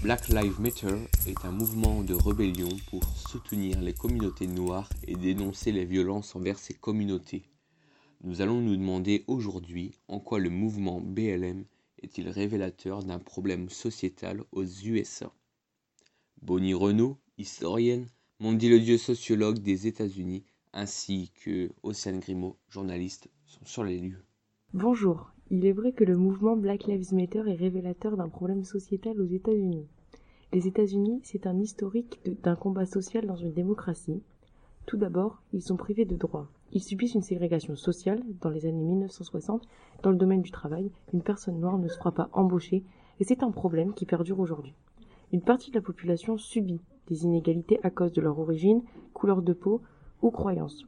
Black 0.03 0.29
Lives 0.29 0.59
Matter 0.61 0.97
est 1.27 1.45
un 1.45 1.51
mouvement 1.51 2.03
de 2.03 2.15
rébellion 2.15 2.71
pour 2.89 3.05
soutenir 3.05 3.81
les 3.81 3.93
communautés 3.93 4.47
noires 4.47 4.89
et 5.07 5.15
dénoncer 5.15 5.71
les 5.73 5.85
violences 5.85 6.35
envers 6.35 6.59
ces 6.59 6.73
communautés. 6.73 7.45
Nous 8.23 8.41
allons 8.41 8.61
nous 8.61 8.77
demander 8.77 9.25
aujourd'hui 9.27 9.95
en 10.09 10.19
quoi 10.19 10.39
le 10.39 10.49
mouvement 10.49 11.01
BLM 11.01 11.65
est-il 12.03 12.29
révélateur 12.29 13.03
d'un 13.03 13.19
problème 13.19 13.69
sociétal 13.69 14.43
aux 14.53 14.65
USA. 14.65 15.33
Bonnie 16.43 16.75
Renault, 16.75 17.19
historienne, 17.39 18.07
m'ont 18.39 18.53
dit 18.53 18.69
le 18.69 18.81
dieu 18.81 18.99
sociologue 18.99 19.59
des 19.59 19.87
États-Unis, 19.87 20.45
ainsi 20.73 21.31
que 21.45 21.71
Océane 21.83 22.21
Grimaud, 22.21 22.57
journaliste, 22.69 23.29
sont 23.45 23.65
sur 23.65 23.85
les 23.85 23.99
lieux. 23.99 24.25
Bonjour, 24.73 25.33
il 25.51 25.67
est 25.67 25.73
vrai 25.73 25.93
que 25.93 26.05
le 26.05 26.17
mouvement 26.17 26.57
Black 26.57 26.85
Lives 26.85 27.13
Matter 27.13 27.43
est 27.47 27.57
révélateur 27.57 28.17
d'un 28.17 28.29
problème 28.29 28.65
sociétal 28.65 29.21
aux 29.21 29.27
États-Unis. 29.27 29.87
Les 30.53 30.67
États-Unis, 30.67 31.21
c'est 31.25 31.47
un 31.47 31.59
historique 31.59 32.21
d'un 32.43 32.57
combat 32.57 32.87
social 32.87 33.27
dans 33.27 33.37
une 33.37 33.53
démocratie. 33.53 34.23
Tout 34.87 34.97
d'abord, 34.97 35.43
ils 35.53 35.63
sont 35.63 35.77
privés 35.77 36.05
de 36.05 36.17
droits. 36.17 36.49
Ils 36.73 36.83
subissent 36.83 37.15
une 37.15 37.23
ségrégation 37.23 37.75
sociale 37.77 38.23
dans 38.41 38.51
les 38.51 38.67
années 38.67 38.85
1960. 38.85 39.67
Dans 40.03 40.11
le 40.11 40.17
domaine 40.17 40.43
du 40.43 40.51
travail, 40.51 40.91
une 41.13 41.23
personne 41.23 41.59
noire 41.59 41.79
ne 41.79 41.89
se 41.89 41.99
fera 41.99 42.13
pas 42.13 42.31
embaucher 42.33 42.85
et 43.19 43.25
c'est 43.25 43.43
un 43.43 43.51
problème 43.51 43.93
qui 43.93 44.07
perdure 44.07 44.41
aujourd'hui. 44.41 44.75
Une 45.33 45.43
partie 45.43 45.71
de 45.71 45.77
la 45.77 45.83
population 45.83 46.39
subit 46.39 46.81
des 47.09 47.25
inégalités 47.25 47.81
à 47.83 47.91
cause 47.91 48.13
de 48.13 48.21
leur 48.21 48.39
origine, 48.39 48.83
couleur 49.15 49.43
de 49.43 49.53
peau 49.53 49.83
ou 50.23 50.31
croyance. 50.31 50.85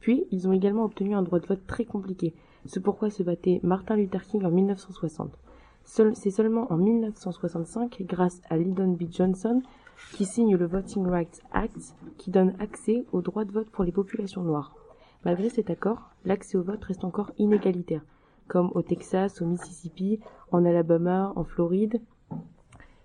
Puis, 0.00 0.24
ils 0.32 0.48
ont 0.48 0.52
également 0.52 0.84
obtenu 0.84 1.14
un 1.14 1.22
droit 1.22 1.38
de 1.38 1.46
vote 1.46 1.66
très 1.66 1.84
compliqué, 1.84 2.34
c'est 2.66 2.82
pourquoi 2.82 3.10
se 3.10 3.22
battait 3.22 3.60
Martin 3.62 3.96
Luther 3.96 4.22
King 4.22 4.44
en 4.44 4.50
1960. 4.50 5.36
C'est 5.84 6.30
seulement 6.30 6.72
en 6.72 6.76
1965, 6.76 8.02
grâce 8.02 8.40
à 8.48 8.56
Lyndon 8.56 8.92
B. 8.92 9.04
Johnson, 9.10 9.62
qui 10.12 10.24
signe 10.24 10.56
le 10.56 10.66
Voting 10.66 11.06
Rights 11.06 11.42
Act, 11.52 11.94
qui 12.18 12.30
donne 12.30 12.54
accès 12.58 13.04
au 13.12 13.22
droit 13.22 13.44
de 13.44 13.52
vote 13.52 13.70
pour 13.70 13.84
les 13.84 13.92
populations 13.92 14.42
noires. 14.42 14.74
Malgré 15.24 15.48
cet 15.48 15.70
accord, 15.70 16.10
l'accès 16.24 16.58
au 16.58 16.62
vote 16.62 16.84
reste 16.84 17.04
encore 17.04 17.32
inégalitaire, 17.38 18.04
comme 18.48 18.70
au 18.74 18.82
Texas, 18.82 19.40
au 19.40 19.46
Mississippi, 19.46 20.20
en 20.50 20.64
Alabama, 20.64 21.32
en 21.36 21.44
Floride. 21.44 22.00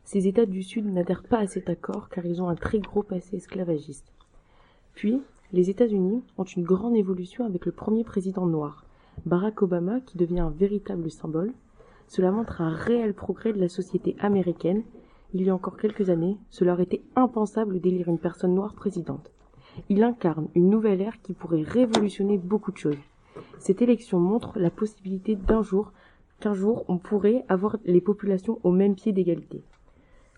Ces 0.03 0.27
États 0.27 0.45
du 0.45 0.63
Sud 0.63 0.85
n'adhèrent 0.85 1.23
pas 1.23 1.39
à 1.39 1.47
cet 1.47 1.69
accord 1.69 2.09
car 2.09 2.25
ils 2.25 2.41
ont 2.41 2.49
un 2.49 2.55
très 2.55 2.79
gros 2.79 3.03
passé 3.03 3.37
esclavagiste. 3.37 4.13
Puis, 4.93 5.21
les 5.53 5.69
États-Unis 5.69 6.23
ont 6.37 6.43
une 6.43 6.63
grande 6.63 6.95
évolution 6.95 7.45
avec 7.45 7.65
le 7.65 7.71
premier 7.71 8.03
président 8.03 8.45
noir. 8.45 8.83
Barack 9.25 9.61
Obama 9.61 9.99
qui 10.01 10.17
devient 10.17 10.39
un 10.39 10.49
véritable 10.49 11.09
symbole. 11.09 11.53
Cela 12.07 12.31
montre 12.31 12.61
un 12.61 12.73
réel 12.73 13.13
progrès 13.13 13.53
de 13.53 13.59
la 13.59 13.69
société 13.69 14.15
américaine. 14.19 14.83
Il 15.33 15.43
y 15.43 15.49
a 15.49 15.55
encore 15.55 15.77
quelques 15.77 16.09
années, 16.09 16.37
cela 16.49 16.73
aurait 16.73 16.83
été 16.83 17.03
impensable 17.15 17.79
d'élire 17.79 18.07
une 18.07 18.19
personne 18.19 18.55
noire 18.55 18.73
présidente. 18.73 19.31
Il 19.89 20.03
incarne 20.03 20.47
une 20.55 20.69
nouvelle 20.69 21.01
ère 21.01 21.21
qui 21.21 21.33
pourrait 21.33 21.63
révolutionner 21.63 22.37
beaucoup 22.37 22.71
de 22.71 22.77
choses. 22.77 22.97
Cette 23.59 23.81
élection 23.81 24.19
montre 24.19 24.57
la 24.57 24.69
possibilité 24.69 25.35
d'un 25.35 25.61
jour, 25.61 25.91
qu'un 26.39 26.53
jour 26.53 26.85
on 26.87 26.97
pourrait 26.97 27.45
avoir 27.49 27.77
les 27.85 28.01
populations 28.01 28.59
au 28.63 28.71
même 28.71 28.95
pied 28.95 29.11
d'égalité. 29.11 29.61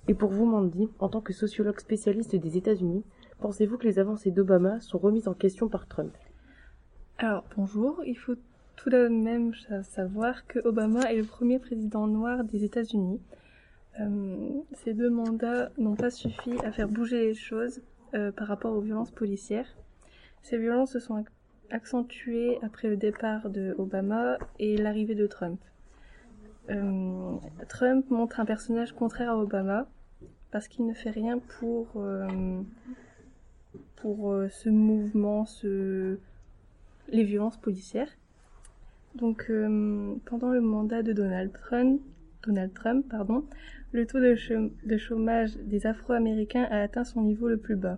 Et 0.07 0.13
pour 0.13 0.31
vous, 0.31 0.45
Mandy, 0.45 0.89
en 0.99 1.07
tant 1.07 1.21
que 1.21 1.33
sociologue 1.33 1.79
spécialiste 1.79 2.35
des 2.35 2.57
États-Unis, 2.57 3.03
pensez-vous 3.39 3.77
que 3.77 3.85
les 3.85 3.99
avancées 3.99 4.31
d'Obama 4.31 4.79
sont 4.81 4.97
remises 4.97 5.27
en 5.27 5.33
question 5.33 5.67
par 5.69 5.87
Trump? 5.87 6.11
Alors, 7.19 7.43
bonjour, 7.55 8.01
il 8.05 8.17
faut 8.17 8.35
tout 8.75 8.89
de 8.89 9.07
même 9.07 9.53
savoir 9.83 10.47
que 10.47 10.59
Obama 10.65 11.11
est 11.11 11.17
le 11.17 11.25
premier 11.25 11.59
président 11.59 12.07
noir 12.07 12.43
des 12.43 12.63
États-Unis. 12.63 13.19
Euh, 13.99 14.61
ces 14.83 14.93
deux 14.93 15.09
mandats 15.09 15.71
n'ont 15.77 15.95
pas 15.95 16.09
suffi 16.09 16.53
à 16.63 16.71
faire 16.71 16.87
bouger 16.87 17.27
les 17.27 17.33
choses 17.33 17.81
euh, 18.13 18.31
par 18.31 18.47
rapport 18.47 18.73
aux 18.73 18.81
violences 18.81 19.11
policières. 19.11 19.67
Ces 20.41 20.57
violences 20.57 20.91
se 20.93 20.99
sont 20.99 21.25
accentuées 21.69 22.57
après 22.61 22.87
le 22.87 22.97
départ 22.97 23.49
de 23.49 23.75
Obama 23.77 24.37
et 24.57 24.77
l'arrivée 24.77 25.15
de 25.15 25.27
Trump. 25.27 25.59
Euh, 26.69 27.35
Trump 27.67 28.09
montre 28.09 28.39
un 28.39 28.45
personnage 28.45 28.93
contraire 28.93 29.31
à 29.31 29.37
Obama 29.37 29.87
parce 30.51 30.67
qu'il 30.67 30.85
ne 30.85 30.93
fait 30.93 31.11
rien 31.11 31.39
pour, 31.59 32.03
pour 33.97 34.35
ce 34.49 34.69
mouvement, 34.69 35.45
les 35.63 37.23
violences 37.23 37.57
policières. 37.57 38.09
Donc, 39.13 39.51
pendant 40.25 40.49
le 40.49 40.61
mandat 40.61 41.03
de 41.03 41.13
Donald 41.13 41.51
Trump, 41.53 42.01
Donald 42.43 42.73
Trump 42.73 43.05
pardon, 43.07 43.45
le 43.91 44.05
taux 44.05 44.19
de, 44.19 44.97
chômage 44.97 45.55
des 45.57 45.87
Afro-Américains 45.87 46.67
a 46.69 46.81
atteint 46.81 47.03
son 47.03 47.21
niveau 47.21 47.47
le 47.47 47.57
plus 47.57 47.75
bas. 47.75 47.97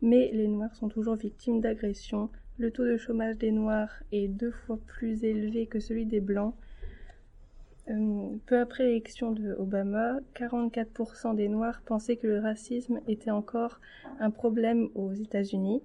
Mais 0.00 0.30
les 0.32 0.48
Noirs 0.48 0.74
sont 0.74 0.88
toujours 0.88 1.16
victimes 1.16 1.60
d'agressions. 1.60 2.30
Le 2.58 2.70
taux 2.70 2.86
de 2.86 2.96
chômage 2.96 3.36
des 3.36 3.50
Noirs 3.50 4.02
est 4.12 4.28
deux 4.28 4.50
fois 4.50 4.78
plus 4.86 5.24
élevé 5.24 5.66
que 5.66 5.78
celui 5.78 6.06
des 6.06 6.20
Blancs. 6.20 6.54
Euh, 7.88 8.28
peu 8.46 8.58
après 8.58 8.84
l'élection 8.84 9.30
de 9.30 9.54
Obama, 9.58 10.18
44% 10.34 11.36
des 11.36 11.48
Noirs 11.48 11.82
pensaient 11.84 12.16
que 12.16 12.26
le 12.26 12.40
racisme 12.40 13.00
était 13.06 13.30
encore 13.30 13.80
un 14.18 14.30
problème 14.30 14.88
aux 14.94 15.12
États-Unis. 15.12 15.82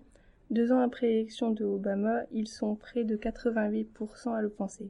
Deux 0.50 0.72
ans 0.72 0.80
après 0.80 1.08
l'élection 1.08 1.52
de 1.52 1.66
Obama, 1.66 2.24
ils 2.32 2.48
sont 2.48 2.76
près 2.76 3.04
de 3.04 3.18
88% 3.18 4.34
à 4.34 4.42
le 4.42 4.50
penser. 4.50 4.90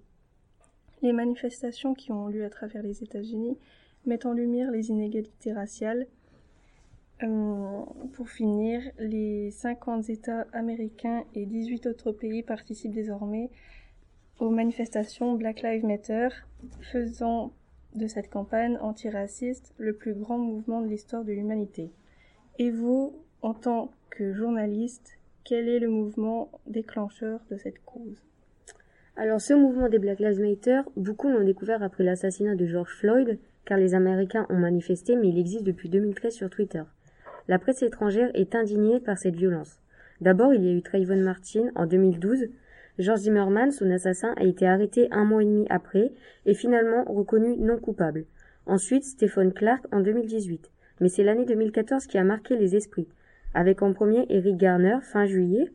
Les 1.01 1.13
manifestations 1.13 1.95
qui 1.95 2.11
ont 2.11 2.27
lieu 2.27 2.45
à 2.45 2.49
travers 2.49 2.83
les 2.83 3.03
États-Unis 3.03 3.57
mettent 4.05 4.25
en 4.25 4.33
lumière 4.33 4.71
les 4.71 4.89
inégalités 4.89 5.53
raciales. 5.53 6.07
Euh, 7.23 7.81
pour 8.13 8.29
finir, 8.29 8.81
les 8.97 9.51
50 9.51 10.09
États 10.09 10.47
américains 10.53 11.23
et 11.35 11.45
18 11.45 11.85
autres 11.85 12.11
pays 12.11 12.41
participent 12.41 12.93
désormais 12.93 13.49
aux 14.39 14.49
manifestations 14.49 15.35
Black 15.35 15.61
Lives 15.61 15.85
Matter, 15.85 16.29
faisant 16.81 17.53
de 17.95 18.07
cette 18.07 18.29
campagne 18.29 18.77
antiraciste 18.81 19.73
le 19.77 19.93
plus 19.93 20.13
grand 20.13 20.39
mouvement 20.39 20.81
de 20.81 20.87
l'histoire 20.87 21.23
de 21.23 21.31
l'humanité. 21.31 21.91
Et 22.57 22.71
vous, 22.71 23.13
en 23.41 23.53
tant 23.53 23.91
que 24.09 24.33
journaliste, 24.33 25.19
quel 25.43 25.67
est 25.67 25.79
le 25.79 25.89
mouvement 25.89 26.49
déclencheur 26.67 27.39
de 27.51 27.57
cette 27.57 27.83
cause? 27.85 28.23
Alors 29.15 29.41
ce 29.41 29.53
mouvement 29.53 29.89
des 29.89 29.99
Black 29.99 30.19
Lives 30.19 30.39
Matter, 30.39 30.81
beaucoup 30.95 31.29
l'ont 31.29 31.43
découvert 31.43 31.83
après 31.83 32.03
l'assassinat 32.03 32.55
de 32.55 32.65
George 32.65 32.95
Floyd, 32.95 33.37
car 33.65 33.77
les 33.77 33.93
Américains 33.93 34.45
ont 34.49 34.57
manifesté, 34.57 35.15
mais 35.15 35.29
il 35.29 35.39
existe 35.39 35.63
depuis 35.63 35.89
2013 35.89 36.33
sur 36.33 36.49
Twitter. 36.49 36.83
La 37.47 37.59
presse 37.59 37.83
étrangère 37.83 38.31
est 38.33 38.55
indignée 38.55 38.99
par 38.99 39.17
cette 39.17 39.35
violence. 39.35 39.79
D'abord, 40.19 40.53
il 40.53 40.63
y 40.63 40.69
a 40.69 40.73
eu 40.73 40.81
Trayvon 40.81 41.17
Martin 41.17 41.69
en 41.75 41.85
2012. 41.85 42.47
George 42.99 43.19
Zimmerman, 43.19 43.71
son 43.71 43.89
assassin, 43.89 44.33
a 44.37 44.43
été 44.43 44.67
arrêté 44.67 45.07
un 45.11 45.25
mois 45.25 45.41
et 45.41 45.45
demi 45.45 45.65
après 45.69 46.11
et 46.45 46.53
finalement 46.53 47.03
reconnu 47.05 47.57
non 47.57 47.77
coupable. 47.77 48.25
Ensuite, 48.65 49.03
Stephen 49.03 49.53
Clark 49.53 49.85
en 49.91 50.01
2018. 50.01 50.69
Mais 50.99 51.09
c'est 51.09 51.23
l'année 51.23 51.45
2014 51.45 52.05
qui 52.05 52.17
a 52.17 52.23
marqué 52.23 52.55
les 52.55 52.75
esprits 52.75 53.07
avec 53.53 53.81
en 53.81 53.93
premier 53.93 54.25
Eric 54.29 54.57
Garner 54.57 54.97
fin 55.01 55.25
juillet, 55.25 55.71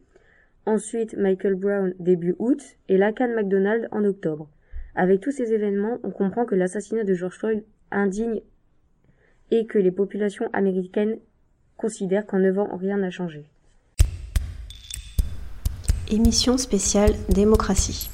ensuite 0.64 1.16
Michael 1.16 1.54
Brown 1.54 1.94
début 1.98 2.34
août 2.38 2.62
et 2.88 2.96
Lacan 2.96 3.28
McDonald 3.28 3.88
en 3.90 4.04
octobre. 4.04 4.48
Avec 4.94 5.20
tous 5.20 5.30
ces 5.30 5.52
événements, 5.52 5.98
on 6.02 6.10
comprend 6.10 6.46
que 6.46 6.54
l'assassinat 6.54 7.04
de 7.04 7.14
George 7.14 7.36
Floyd 7.36 7.64
indigne 7.90 8.40
et 9.50 9.66
que 9.66 9.78
les 9.78 9.90
populations 9.90 10.48
américaines 10.52 11.18
considèrent 11.76 12.26
qu'en 12.26 12.38
9 12.38 12.58
ans 12.58 12.76
rien 12.76 12.98
n'a 12.98 13.10
changé. 13.10 13.44
Émission 16.08 16.56
spéciale 16.56 17.14
Démocratie. 17.28 18.08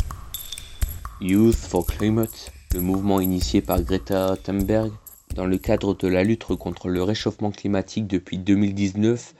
Youth 1.20 1.54
for 1.54 1.86
Climate 1.86 2.52
Le 2.74 2.80
mouvement 2.80 3.20
initié 3.20 3.60
par 3.60 3.82
Greta 3.82 4.36
Thunberg 4.42 4.92
dans 5.34 5.46
le 5.46 5.58
cadre 5.58 5.94
de 5.94 6.08
la 6.08 6.24
lutte 6.24 6.44
contre 6.44 6.88
le 6.88 7.02
réchauffement 7.02 7.50
climatique 7.50 8.06
depuis 8.06 8.38
2019 8.38 9.34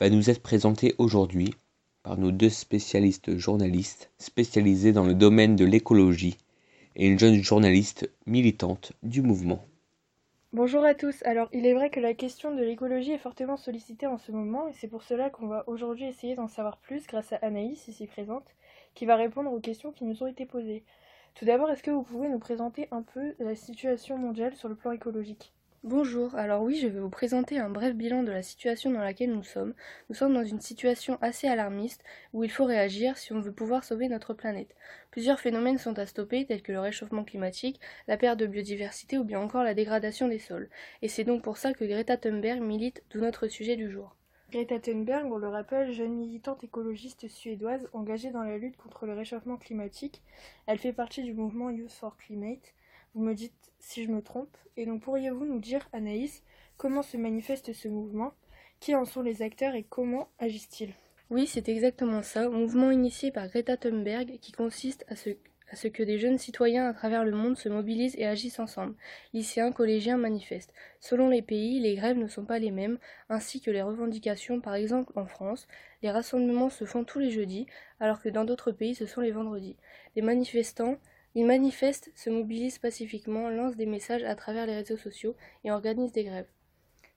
va 0.00 0.10
nous 0.10 0.30
être 0.30 0.42
présenté 0.42 0.94
aujourd'hui 0.98 1.54
par 2.02 2.18
nos 2.18 2.30
deux 2.30 2.50
spécialistes 2.50 3.36
journalistes 3.36 4.10
spécialisés 4.18 4.92
dans 4.92 5.04
le 5.04 5.14
domaine 5.14 5.56
de 5.56 5.64
l'écologie 5.64 6.36
et 6.96 7.06
une 7.06 7.18
jeune 7.18 7.42
journaliste 7.42 8.10
militante 8.26 8.92
du 9.02 9.22
mouvement. 9.22 9.64
Bonjour 10.52 10.84
à 10.84 10.94
tous. 10.94 11.22
Alors, 11.24 11.48
il 11.52 11.66
est 11.66 11.72
vrai 11.74 11.88
que 11.90 12.00
la 12.00 12.12
question 12.12 12.54
de 12.54 12.62
l'écologie 12.62 13.12
est 13.12 13.18
fortement 13.18 13.56
sollicitée 13.56 14.06
en 14.06 14.18
ce 14.18 14.30
moment 14.32 14.68
et 14.68 14.72
c'est 14.74 14.88
pour 14.88 15.02
cela 15.02 15.30
qu'on 15.30 15.46
va 15.46 15.64
aujourd'hui 15.68 16.04
essayer 16.06 16.34
d'en 16.34 16.48
savoir 16.48 16.78
plus 16.78 17.06
grâce 17.06 17.32
à 17.32 17.36
Anaïs, 17.36 17.86
ici 17.88 18.06
présente, 18.06 18.54
qui 18.94 19.04
va 19.06 19.16
répondre 19.16 19.52
aux 19.52 19.60
questions 19.60 19.92
qui 19.92 20.04
nous 20.04 20.22
ont 20.22 20.26
été 20.26 20.46
posées. 20.46 20.84
Tout 21.34 21.44
d'abord, 21.44 21.70
est-ce 21.70 21.82
que 21.82 21.90
vous 21.90 22.02
pouvez 22.02 22.28
nous 22.28 22.38
présenter 22.38 22.88
un 22.90 23.02
peu 23.02 23.34
la 23.38 23.54
situation 23.56 24.16
mondiale 24.18 24.54
sur 24.54 24.68
le 24.68 24.74
plan 24.74 24.92
écologique? 24.92 25.52
Bonjour, 25.84 26.34
alors 26.34 26.64
oui, 26.64 26.76
je 26.76 26.88
vais 26.88 26.98
vous 26.98 27.08
présenter 27.08 27.60
un 27.60 27.70
bref 27.70 27.94
bilan 27.94 28.24
de 28.24 28.32
la 28.32 28.42
situation 28.42 28.90
dans 28.90 29.00
laquelle 29.00 29.32
nous 29.32 29.44
sommes. 29.44 29.74
Nous 30.08 30.16
sommes 30.16 30.34
dans 30.34 30.44
une 30.44 30.60
situation 30.60 31.18
assez 31.20 31.46
alarmiste 31.46 32.02
où 32.32 32.42
il 32.42 32.50
faut 32.50 32.64
réagir 32.64 33.16
si 33.16 33.32
on 33.32 33.40
veut 33.40 33.52
pouvoir 33.52 33.84
sauver 33.84 34.08
notre 34.08 34.34
planète. 34.34 34.74
Plusieurs 35.12 35.38
phénomènes 35.38 35.78
sont 35.78 35.96
à 36.00 36.06
stopper, 36.06 36.44
tels 36.46 36.62
que 36.62 36.72
le 36.72 36.80
réchauffement 36.80 37.22
climatique, 37.22 37.80
la 38.08 38.16
perte 38.16 38.40
de 38.40 38.48
biodiversité 38.48 39.18
ou 39.18 39.24
bien 39.24 39.38
encore 39.38 39.62
la 39.62 39.74
dégradation 39.74 40.26
des 40.26 40.40
sols. 40.40 40.68
Et 41.00 41.06
c'est 41.06 41.22
donc 41.22 41.42
pour 41.42 41.58
ça 41.58 41.72
que 41.72 41.84
Greta 41.84 42.16
Thunberg 42.16 42.60
milite 42.60 43.04
de 43.10 43.20
notre 43.20 43.46
sujet 43.46 43.76
du 43.76 43.88
jour. 43.88 44.16
Greta 44.50 44.80
Thunberg, 44.80 45.30
on 45.30 45.38
le 45.38 45.48
rappelle, 45.48 45.92
jeune 45.92 46.16
militante 46.16 46.64
écologiste 46.64 47.28
suédoise 47.28 47.88
engagée 47.92 48.30
dans 48.32 48.42
la 48.42 48.58
lutte 48.58 48.78
contre 48.78 49.06
le 49.06 49.12
réchauffement 49.12 49.58
climatique. 49.58 50.22
Elle 50.66 50.78
fait 50.78 50.92
partie 50.92 51.22
du 51.22 51.34
mouvement 51.34 51.70
Youth 51.70 51.92
for 51.92 52.16
Climate. 52.16 52.74
Me 53.18 53.34
dites 53.34 53.72
si 53.80 54.04
je 54.04 54.10
me 54.12 54.22
trompe. 54.22 54.56
Et 54.76 54.86
donc 54.86 55.02
pourriez-vous 55.02 55.44
nous 55.44 55.58
dire, 55.58 55.88
Anaïs, 55.92 56.44
comment 56.76 57.02
se 57.02 57.16
manifeste 57.16 57.72
ce 57.72 57.88
mouvement? 57.88 58.32
Qui 58.78 58.94
en 58.94 59.04
sont 59.04 59.22
les 59.22 59.42
acteurs 59.42 59.74
et 59.74 59.82
comment 59.82 60.28
agissent-ils? 60.38 60.94
Oui, 61.28 61.48
c'est 61.48 61.68
exactement 61.68 62.22
ça. 62.22 62.48
Mouvement 62.48 62.92
initié 62.92 63.32
par 63.32 63.48
Greta 63.48 63.76
Thunberg 63.76 64.38
qui 64.40 64.52
consiste 64.52 65.04
à 65.08 65.16
ce, 65.16 65.30
à 65.68 65.74
ce 65.74 65.88
que 65.88 66.04
des 66.04 66.20
jeunes 66.20 66.38
citoyens 66.38 66.88
à 66.88 66.94
travers 66.94 67.24
le 67.24 67.32
monde 67.32 67.58
se 67.58 67.68
mobilisent 67.68 68.14
et 68.16 68.24
agissent 68.24 68.60
ensemble. 68.60 68.94
Lycéens, 69.32 69.72
collégiens 69.72 70.16
manifestent. 70.16 70.72
Selon 71.00 71.28
les 71.28 71.42
pays, 71.42 71.80
les 71.80 71.96
grèves 71.96 72.18
ne 72.18 72.28
sont 72.28 72.44
pas 72.44 72.60
les 72.60 72.70
mêmes, 72.70 73.00
ainsi 73.28 73.60
que 73.60 73.72
les 73.72 73.82
revendications. 73.82 74.60
Par 74.60 74.76
exemple, 74.76 75.12
en 75.16 75.26
France, 75.26 75.66
les 76.02 76.10
rassemblements 76.12 76.70
se 76.70 76.84
font 76.84 77.02
tous 77.02 77.18
les 77.18 77.32
jeudis, 77.32 77.66
alors 77.98 78.22
que 78.22 78.28
dans 78.28 78.44
d'autres 78.44 78.70
pays, 78.70 78.94
ce 78.94 79.06
sont 79.06 79.22
les 79.22 79.32
vendredis. 79.32 79.76
Les 80.14 80.22
manifestants 80.22 80.98
ils 81.38 81.46
manifestent, 81.46 82.10
se 82.16 82.30
mobilisent 82.30 82.80
pacifiquement, 82.80 83.48
lancent 83.48 83.76
des 83.76 83.86
messages 83.86 84.24
à 84.24 84.34
travers 84.34 84.66
les 84.66 84.74
réseaux 84.74 84.96
sociaux 84.96 85.36
et 85.62 85.70
organisent 85.70 86.10
des 86.10 86.24
grèves. 86.24 86.48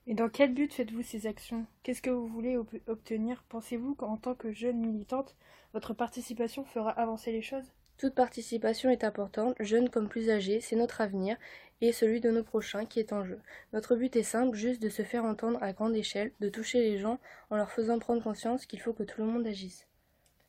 Et 0.06 0.14
dans 0.14 0.28
quel 0.28 0.54
but 0.54 0.72
faites-vous 0.72 1.02
ces 1.02 1.26
actions? 1.26 1.66
Qu'est-ce 1.82 2.02
que 2.02 2.10
vous 2.10 2.28
voulez 2.28 2.56
obtenir? 2.86 3.42
Pensez-vous 3.48 3.96
qu'en 3.96 4.16
tant 4.16 4.36
que 4.36 4.52
jeune 4.52 4.78
militante, 4.78 5.34
votre 5.72 5.92
participation 5.92 6.64
fera 6.64 6.90
avancer 6.92 7.32
les 7.32 7.42
choses? 7.42 7.72
Toute 7.98 8.14
participation 8.14 8.90
est 8.90 9.02
importante, 9.02 9.56
jeune 9.58 9.90
comme 9.90 10.08
plus 10.08 10.30
âgé, 10.30 10.60
c'est 10.60 10.76
notre 10.76 11.00
avenir 11.00 11.36
et 11.80 11.90
celui 11.90 12.20
de 12.20 12.30
nos 12.30 12.44
prochains 12.44 12.86
qui 12.86 13.00
est 13.00 13.12
en 13.12 13.24
jeu. 13.24 13.40
Notre 13.72 13.96
but 13.96 14.14
est 14.14 14.22
simple, 14.22 14.56
juste 14.56 14.80
de 14.80 14.88
se 14.88 15.02
faire 15.02 15.24
entendre 15.24 15.60
à 15.60 15.72
grande 15.72 15.96
échelle, 15.96 16.30
de 16.38 16.48
toucher 16.48 16.78
les 16.78 16.98
gens 16.98 17.18
en 17.50 17.56
leur 17.56 17.72
faisant 17.72 17.98
prendre 17.98 18.22
conscience 18.22 18.66
qu'il 18.66 18.78
faut 18.78 18.92
que 18.92 19.02
tout 19.02 19.20
le 19.20 19.26
monde 19.26 19.48
agisse. 19.48 19.88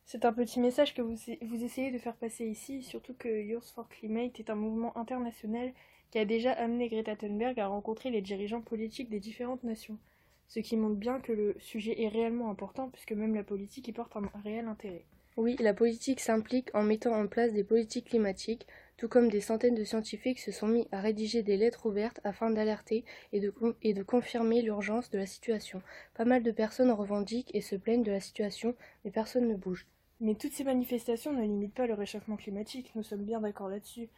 C'est 0.06 0.26
un 0.26 0.34
petit 0.34 0.60
message 0.60 0.94
que 0.94 1.00
vous, 1.00 1.64
essayez 1.64 1.90
de 1.90 1.98
faire 1.98 2.14
passer 2.14 2.46
ici, 2.46 2.82
surtout 2.82 3.14
que 3.14 3.42
Youth 3.42 3.72
for 3.74 3.88
Climate 3.88 4.38
est 4.38 4.50
un 4.50 4.54
mouvement 4.54 4.96
international 4.98 5.72
qui 6.10 6.18
a 6.18 6.26
déjà 6.26 6.52
amené 6.52 6.88
Greta 6.88 7.16
Thunberg 7.16 7.58
à 7.58 7.68
rencontrer 7.68 8.10
les 8.10 8.20
dirigeants 8.20 8.60
politiques 8.60 9.08
des 9.08 9.18
différentes 9.18 9.64
nations. 9.64 9.98
Ce 10.46 10.60
qui 10.60 10.76
montre 10.76 10.96
bien 10.96 11.20
que 11.20 11.32
le 11.32 11.56
sujet 11.58 12.02
est 12.02 12.08
réellement 12.08 12.50
important 12.50 12.90
puisque 12.90 13.12
même 13.12 13.34
la 13.34 13.42
politique 13.42 13.88
y 13.88 13.92
porte 13.92 14.14
un 14.14 14.30
réel 14.44 14.68
intérêt. 14.68 15.06
Oui, 15.36 15.56
la 15.58 15.74
politique 15.74 16.20
s'implique 16.20 16.72
en 16.74 16.82
mettant 16.82 17.14
en 17.14 17.26
place 17.26 17.52
des 17.54 17.64
politiques 17.64 18.10
climatiques, 18.10 18.68
tout 18.98 19.08
comme 19.08 19.30
des 19.30 19.40
centaines 19.40 19.74
de 19.74 19.84
scientifiques 19.84 20.38
se 20.38 20.52
sont 20.52 20.68
mis 20.68 20.86
à 20.92 21.00
rédiger 21.00 21.42
des 21.42 21.56
lettres 21.56 21.86
ouvertes 21.86 22.20
afin 22.24 22.50
d'alerter 22.50 23.04
et 23.32 23.40
de 23.40 24.02
confirmer 24.02 24.62
l'urgence 24.62 25.10
de 25.10 25.18
la 25.18 25.26
situation. 25.26 25.82
Pas 26.12 26.26
mal 26.26 26.42
de 26.42 26.52
personnes 26.52 26.92
revendiquent 26.92 27.52
et 27.54 27.62
se 27.62 27.74
plaignent 27.74 28.04
de 28.04 28.12
la 28.12 28.20
situation, 28.20 28.76
mais 29.04 29.10
personne 29.10 29.48
ne 29.48 29.56
bouge. 29.56 29.88
Mais 30.24 30.34
toutes 30.34 30.54
ces 30.54 30.64
manifestations 30.64 31.34
ne 31.34 31.42
limitent 31.42 31.74
pas 31.74 31.86
le 31.86 31.92
réchauffement 31.92 32.36
climatique, 32.36 32.90
nous 32.94 33.02
sommes 33.02 33.26
bien 33.26 33.42
d'accord 33.42 33.68
là-dessus. 33.68 34.08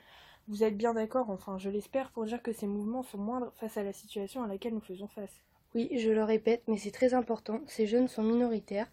Vous 0.46 0.62
êtes 0.62 0.76
bien 0.76 0.94
d'accord, 0.94 1.30
enfin 1.30 1.58
je 1.58 1.68
l'espère, 1.68 2.12
pour 2.12 2.26
dire 2.26 2.40
que 2.44 2.52
ces 2.52 2.68
mouvements 2.68 3.02
sont 3.02 3.18
moindres 3.18 3.52
face 3.56 3.76
à 3.76 3.82
la 3.82 3.92
situation 3.92 4.44
à 4.44 4.46
laquelle 4.46 4.74
nous 4.74 4.80
faisons 4.80 5.08
face. 5.08 5.42
Oui, 5.74 5.90
je 5.98 6.12
le 6.12 6.22
répète, 6.22 6.62
mais 6.68 6.76
c'est 6.76 6.92
très 6.92 7.12
important, 7.12 7.60
ces 7.66 7.88
jeunes 7.88 8.06
sont 8.06 8.22
minoritaires, 8.22 8.86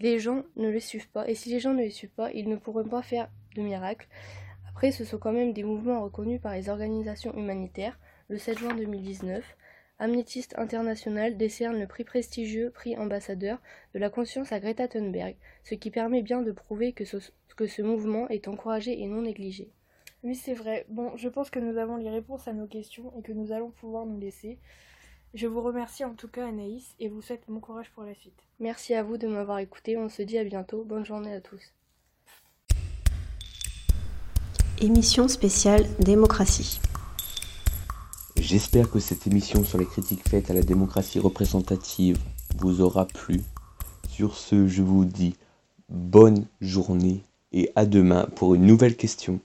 les 0.00 0.18
gens 0.18 0.42
ne 0.56 0.68
les 0.68 0.80
suivent 0.80 1.08
pas, 1.08 1.28
et 1.28 1.36
si 1.36 1.50
les 1.50 1.60
gens 1.60 1.72
ne 1.72 1.82
les 1.82 1.90
suivent 1.90 2.10
pas, 2.10 2.32
ils 2.32 2.48
ne 2.48 2.56
pourront 2.56 2.88
pas 2.88 3.02
faire 3.02 3.30
de 3.54 3.62
miracles. 3.62 4.08
Après, 4.68 4.90
ce 4.90 5.04
sont 5.04 5.18
quand 5.18 5.32
même 5.32 5.52
des 5.52 5.62
mouvements 5.62 6.02
reconnus 6.02 6.40
par 6.40 6.54
les 6.54 6.68
organisations 6.68 7.32
humanitaires, 7.36 7.96
le 8.28 8.38
7 8.38 8.58
juin 8.58 8.74
2019, 8.74 9.56
Amnesty 9.98 10.44
International 10.56 11.36
décerne 11.36 11.78
le 11.78 11.86
prix 11.86 12.04
prestigieux 12.04 12.70
prix 12.70 12.96
ambassadeur 12.98 13.58
de 13.94 13.98
la 13.98 14.10
conscience 14.10 14.52
à 14.52 14.60
Greta 14.60 14.88
Thunberg, 14.88 15.36
ce 15.64 15.74
qui 15.74 15.90
permet 15.90 16.22
bien 16.22 16.42
de 16.42 16.52
prouver 16.52 16.92
que 16.92 17.04
ce, 17.04 17.16
que 17.56 17.66
ce 17.66 17.82
mouvement 17.82 18.28
est 18.28 18.46
encouragé 18.46 19.00
et 19.00 19.06
non 19.06 19.22
négligé. 19.22 19.70
Oui, 20.22 20.34
c'est 20.34 20.54
vrai. 20.54 20.84
Bon, 20.88 21.16
je 21.16 21.28
pense 21.28 21.50
que 21.50 21.58
nous 21.58 21.78
avons 21.78 21.96
les 21.96 22.10
réponses 22.10 22.46
à 22.46 22.52
nos 22.52 22.66
questions 22.66 23.12
et 23.18 23.22
que 23.22 23.32
nous 23.32 23.52
allons 23.52 23.70
pouvoir 23.70 24.06
nous 24.06 24.18
laisser. 24.18 24.58
Je 25.34 25.46
vous 25.46 25.62
remercie 25.62 26.04
en 26.04 26.14
tout 26.14 26.28
cas 26.28 26.46
Anaïs 26.46 26.94
et 26.98 27.08
vous 27.08 27.22
souhaite 27.22 27.42
bon 27.48 27.60
courage 27.60 27.90
pour 27.90 28.04
la 28.04 28.14
suite. 28.14 28.38
Merci 28.60 28.94
à 28.94 29.02
vous 29.02 29.18
de 29.18 29.26
m'avoir 29.26 29.58
écouté, 29.58 29.96
on 29.96 30.08
se 30.08 30.22
dit 30.22 30.38
à 30.38 30.44
bientôt, 30.44 30.84
bonne 30.84 31.04
journée 31.04 31.32
à 31.32 31.40
tous. 31.40 31.72
Émission 34.80 35.26
spéciale 35.28 35.86
Démocratie. 36.00 36.80
J'espère 38.48 38.88
que 38.88 39.00
cette 39.00 39.26
émission 39.26 39.64
sur 39.64 39.76
les 39.76 39.86
critiques 39.86 40.28
faites 40.28 40.52
à 40.52 40.54
la 40.54 40.62
démocratie 40.62 41.18
représentative 41.18 42.16
vous 42.58 42.80
aura 42.80 43.04
plu. 43.04 43.40
Sur 44.08 44.36
ce, 44.36 44.68
je 44.68 44.82
vous 44.82 45.04
dis 45.04 45.34
bonne 45.88 46.46
journée 46.60 47.24
et 47.50 47.72
à 47.74 47.86
demain 47.86 48.28
pour 48.36 48.54
une 48.54 48.64
nouvelle 48.64 48.96
question. 48.96 49.40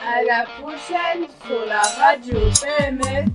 À 0.00 0.24
la 0.24 0.46
prochaine 0.58 1.28
sur 1.46 1.66
la 1.66 1.82
radio 1.82 2.38
PMF 2.62 3.28